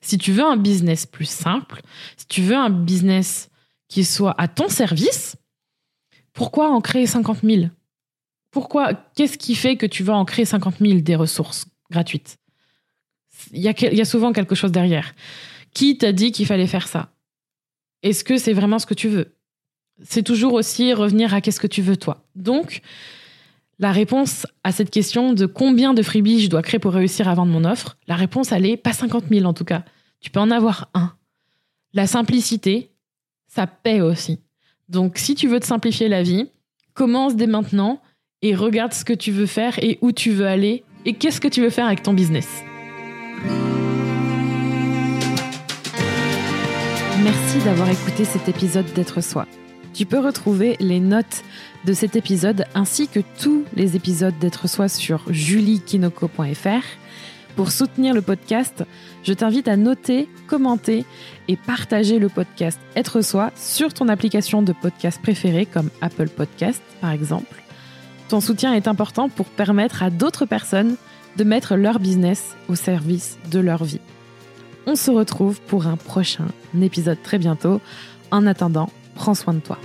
Si 0.03 0.19
tu 0.19 0.33
veux 0.33 0.45
un 0.45 0.59
business 0.59 1.07
plus 1.07 1.29
simple, 1.29 1.81
si 2.17 2.27
tu 2.27 2.43
veux 2.43 2.55
un 2.55 2.69
business 2.69 3.49
qui 3.89 4.05
soit 4.05 4.35
à 4.39 4.49
ton 4.49 4.69
service, 4.69 5.37
pourquoi 6.35 6.69
en 6.69 6.83
créer 6.83 7.07
50 7.07 7.39
000 7.43 7.69
Pourquoi 8.51 8.93
Qu'est-ce 9.15 9.39
qui 9.39 9.55
fait 9.55 9.77
que 9.77 9.87
tu 9.87 10.03
vas 10.03 10.15
en 10.15 10.27
créer 10.27 10.45
50 10.45 10.77
000 10.81 11.01
des 11.01 11.17
ressources 11.17 11.67
gratuites? 11.91 12.37
Il 13.53 13.63
y 13.63 14.01
a 14.01 14.05
souvent 14.05 14.33
quelque 14.33 14.55
chose 14.55 14.73
derrière. 14.73 15.15
Qui 15.73 15.97
t'a 15.97 16.13
dit 16.13 16.33
qu'il 16.33 16.47
fallait 16.47 16.67
faire 16.67 16.89
ça? 16.89 17.11
Est-ce 18.03 18.25
que 18.25 18.37
c'est 18.37 18.53
vraiment 18.53 18.79
ce 18.79 18.87
que 18.87 18.95
tu 18.95 19.09
veux? 19.09 19.36
C'est 20.03 20.23
toujours 20.23 20.55
aussi 20.55 20.93
revenir 20.93 21.35
à 21.35 21.41
qu'est-ce 21.41 21.61
que 21.61 21.67
tu 21.67 21.83
veux 21.83 21.97
toi. 21.97 22.25
Donc, 22.35 22.83
la 23.79 23.93
réponse 23.93 24.47
à 24.65 24.73
cette 24.73 24.91
question 24.91 25.33
de 25.33 25.47
combien 25.47 25.95
de 25.95 26.03
freebies 26.03 26.41
je 26.41 26.49
dois 26.49 26.63
créer 26.63 26.81
pour 26.81 26.93
réussir 26.93 27.29
à 27.29 27.35
vendre 27.35 27.53
mon 27.53 27.65
offre, 27.65 27.97
la 28.07 28.17
réponse, 28.17 28.53
elle 28.53 28.67
est 28.67 28.77
pas 28.77 28.93
50 28.93 29.25
000 29.31 29.45
en 29.47 29.53
tout 29.53 29.65
cas. 29.65 29.85
Tu 30.21 30.31
peux 30.31 30.41
en 30.41 30.51
avoir 30.51 30.91
un. 30.95 31.13
La 31.93 32.07
simplicité, 32.07 32.91
ça 33.47 33.67
paie 33.67 34.01
aussi. 34.01 34.41
Donc, 34.89 35.19
si 35.19 35.35
tu 35.35 35.49
veux 35.49 35.61
te 35.61 35.67
simplifier 35.67 36.09
la 36.09 36.23
vie, 36.23 36.49
commence 36.95 37.37
dès 37.37 37.47
maintenant 37.47 38.01
et 38.43 38.55
regarde 38.55 38.93
ce 38.93 39.05
que 39.05 39.13
tu 39.13 39.31
veux 39.31 39.47
faire 39.47 39.79
et 39.83 39.99
où 40.01 40.13
tu 40.13 40.31
veux 40.31 40.47
aller 40.47 40.85
et 41.05 41.15
qu'est-ce 41.15 41.41
que 41.41 41.49
tu 41.49 41.61
veux 41.61 41.71
faire 41.71 41.87
avec 41.87 42.03
ton 42.03 42.13
business. 42.13 42.49
Merci 47.23 47.59
d'avoir 47.65 47.89
écouté 47.89 48.25
cet 48.25 48.49
épisode 48.49 48.87
d'être 48.95 49.21
soi. 49.21 49.47
Tu 49.97 50.05
peux 50.05 50.19
retrouver 50.19 50.77
les 50.79 51.01
notes 51.01 51.43
de 51.87 51.95
cet 51.95 52.17
épisode 52.17 52.67
ainsi 52.75 53.09
que 53.09 53.21
tous 53.41 53.65
les 53.75 53.97
épisodes 53.97 54.39
d'être 54.39 54.69
soi 54.69 54.91
sur 54.91 55.23
juliekinoko.fr. 55.31 56.85
Pour 57.57 57.73
soutenir 57.73 58.13
le 58.13 58.21
podcast, 58.21 58.85
je 59.23 59.33
t'invite 59.33 59.69
à 59.69 59.79
noter, 59.79 60.29
commenter 60.49 61.07
et 61.49 61.57
partager 61.57 62.19
le 62.19 62.29
podcast 62.29 62.79
Être 62.95 63.23
soi 63.23 63.53
sur 63.57 63.95
ton 63.95 64.11
application 64.11 64.61
de 64.61 64.75
podcast 64.75 65.19
préférée 65.23 65.65
comme 65.65 65.89
Apple 66.03 66.29
Podcast 66.29 66.83
par 67.01 67.13
exemple. 67.13 67.63
Ton 68.29 68.43
soutien 68.43 68.75
est 68.75 68.89
important 68.89 69.31
pour 69.31 69.47
permettre 69.47 70.03
à 70.03 70.11
d'autres 70.11 70.45
personnes 70.45 70.97
de 71.39 71.45
mettre 71.45 71.75
leur 71.75 72.01
business 72.01 72.55
au 72.69 72.75
service 72.75 73.39
de 73.51 73.61
leur 73.61 73.85
vie. 73.85 74.03
On 74.87 74.95
se 74.95 75.11
retrouve 75.11 75.59
pour 75.63 75.87
un 75.87 75.97
prochain 75.97 76.49
épisode 76.83 77.23
très 77.23 77.39
bientôt. 77.39 77.81
En 78.31 78.47
attendant, 78.47 78.91
prends 79.17 79.35
soin 79.35 79.55
de 79.55 79.61
toi. 79.61 79.79